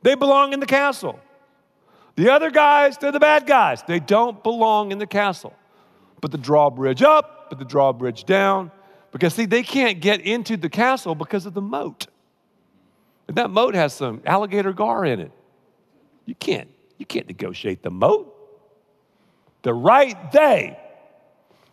They 0.04 0.14
belong 0.14 0.54
in 0.54 0.60
the 0.60 0.68
castle. 0.68 1.20
The 2.16 2.30
other 2.30 2.52
guys, 2.52 3.00
they're 3.00 3.12
the 3.12 3.20
bad 3.20 3.48
guys. 3.48 3.82
They 3.88 4.00
don't 4.00 4.44
belong 4.44 4.92
in 4.92 5.00
the 5.00 5.08
castle. 5.08 5.54
But 6.22 6.32
the 6.32 6.38
drawbridge 6.38 7.02
up, 7.02 7.50
but 7.50 7.58
the 7.58 7.66
drawbridge 7.66 8.26
down. 8.26 8.72
Because, 9.12 9.34
see, 9.34 9.46
they 9.46 9.64
can't 9.64 10.00
get 10.00 10.22
into 10.22 10.58
the 10.58 10.70
castle 10.70 11.16
because 11.16 11.48
of 11.48 11.56
the 11.56 11.62
moat. 11.62 12.08
And 13.28 13.38
that 13.38 13.50
moat 13.50 13.76
has 13.76 13.94
some 13.94 14.22
alligator 14.26 14.74
gar 14.74 15.06
in 15.06 15.20
it. 15.20 15.32
You 16.26 16.36
can't, 16.36 16.70
you 16.98 17.06
can't 17.06 17.28
negotiate 17.28 17.84
the 17.84 17.90
moat. 17.90 18.30
The 19.64 19.74
right 19.74 20.32
they. 20.32 20.78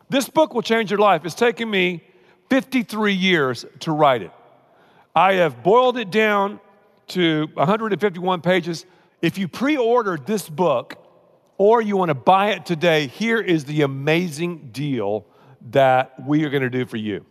This 0.08 0.28
book 0.28 0.54
will 0.54 0.62
change 0.62 0.90
your 0.90 1.00
life. 1.00 1.24
It's 1.24 1.34
taken 1.34 1.70
me 1.70 2.02
53 2.50 3.12
years 3.12 3.64
to 3.80 3.92
write 3.92 4.22
it. 4.22 4.32
I 5.14 5.34
have 5.34 5.62
boiled 5.62 5.98
it 5.98 6.10
down 6.10 6.60
to 7.08 7.48
151 7.54 8.40
pages. 8.40 8.86
If 9.22 9.38
you 9.38 9.48
pre 9.48 9.76
ordered 9.76 10.26
this 10.26 10.48
book 10.48 10.96
or 11.58 11.82
you 11.82 11.96
want 11.96 12.08
to 12.08 12.14
buy 12.14 12.50
it 12.50 12.64
today, 12.64 13.06
here 13.06 13.40
is 13.40 13.64
the 13.64 13.82
amazing 13.82 14.70
deal 14.72 15.26
that 15.72 16.14
we 16.26 16.44
are 16.44 16.50
going 16.50 16.62
to 16.62 16.70
do 16.70 16.86
for 16.86 16.96
you. 16.96 17.24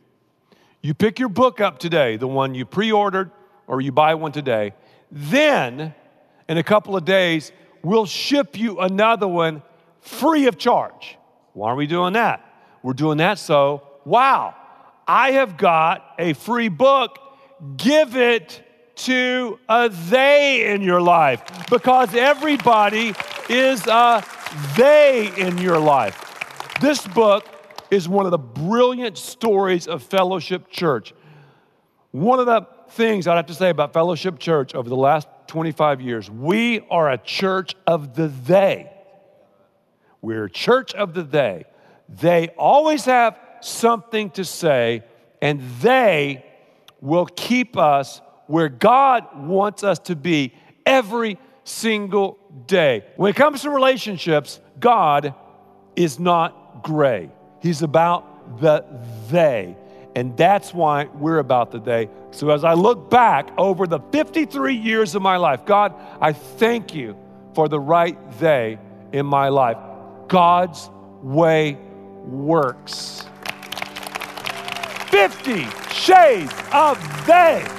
You 0.81 0.93
pick 0.93 1.19
your 1.19 1.29
book 1.29 1.59
up 1.59 1.79
today, 1.79 2.15
the 2.15 2.27
one 2.27 2.53
you 2.55 2.65
pre 2.65 2.91
ordered 2.91 3.31
or 3.69 3.79
you 3.79 3.91
buy 3.91 4.15
one 4.15 4.31
today. 4.31 4.73
Then, 5.11 5.93
in 6.49 6.57
a 6.57 6.63
couple 6.63 6.97
of 6.97 7.05
days, 7.05 7.51
we'll 7.83 8.07
ship 8.07 8.57
you 8.57 8.79
another 8.79 9.27
one 9.27 9.61
free 10.01 10.47
of 10.47 10.57
charge. 10.57 11.17
Why 11.53 11.69
are 11.69 11.75
we 11.75 11.85
doing 11.85 12.13
that? 12.13 12.43
We're 12.81 12.93
doing 12.93 13.19
that 13.19 13.37
so, 13.37 13.83
wow, 14.05 14.55
I 15.07 15.31
have 15.33 15.55
got 15.55 16.15
a 16.17 16.33
free 16.33 16.67
book. 16.69 17.19
Give 17.77 18.15
it 18.15 18.63
to 18.95 19.59
a 19.69 19.89
they 19.89 20.73
in 20.73 20.81
your 20.81 21.01
life 21.01 21.43
because 21.69 22.15
everybody 22.15 23.13
is 23.49 23.85
a 23.85 24.25
they 24.75 25.31
in 25.37 25.59
your 25.59 25.77
life. 25.77 26.25
This 26.81 27.05
book 27.05 27.45
is 27.91 28.09
one 28.09 28.25
of 28.25 28.31
the 28.31 28.37
brilliant 28.39 29.17
stories 29.17 29.87
of 29.87 30.01
Fellowship 30.01 30.71
Church. 30.71 31.13
One 32.11 32.39
of 32.39 32.47
the 32.47 32.67
things 32.91 33.27
I'd 33.27 33.35
have 33.35 33.47
to 33.47 33.53
say 33.53 33.69
about 33.69 33.93
Fellowship 33.93 34.39
Church 34.39 34.75
over 34.75 34.89
the 34.89 34.95
last 34.95 35.27
25 35.47 36.01
years 36.01 36.29
we 36.29 36.81
are 36.91 37.09
a 37.09 37.17
church 37.17 37.75
of 37.87 38.15
the 38.15 38.27
they. 38.27 38.91
We're 40.21 40.45
a 40.45 40.49
church 40.49 40.93
of 40.93 41.13
the 41.13 41.23
they. 41.23 41.65
They 42.09 42.49
always 42.49 43.05
have 43.05 43.39
something 43.61 44.31
to 44.31 44.43
say, 44.43 45.03
and 45.41 45.61
they 45.81 46.45
will 47.01 47.25
keep 47.25 47.77
us 47.77 48.21
where 48.47 48.69
God 48.69 49.25
wants 49.35 49.83
us 49.83 49.99
to 49.99 50.15
be 50.15 50.53
every 50.85 51.37
single 51.63 52.39
day. 52.65 53.05
When 53.15 53.29
it 53.29 53.35
comes 53.35 53.61
to 53.61 53.69
relationships, 53.69 54.59
God 54.79 55.35
is 55.95 56.19
not 56.19 56.83
gray. 56.83 57.29
He's 57.61 57.81
about 57.81 58.59
the 58.59 58.85
they. 59.29 59.77
And 60.19 60.35
that's 60.35 60.73
why 60.73 61.05
we're 61.05 61.39
about 61.39 61.71
the 61.71 61.79
they. 61.79 62.09
So 62.31 62.49
as 62.49 62.65
I 62.65 62.73
look 62.73 63.09
back 63.09 63.51
over 63.57 63.87
the 63.87 64.01
53 64.11 64.75
years 64.75 65.15
of 65.15 65.21
my 65.21 65.37
life, 65.37 65.65
God, 65.65 65.93
I 66.19 66.33
thank 66.33 66.93
you 66.93 67.15
for 67.53 67.69
the 67.69 67.79
right 67.79 68.17
they 68.37 68.77
in 69.13 69.25
my 69.25 69.47
life. 69.47 69.77
God's 70.27 70.89
way 71.23 71.77
works. 72.25 73.25
50 75.09 75.67
shades 75.93 76.53
of 76.73 77.25
they. 77.25 77.78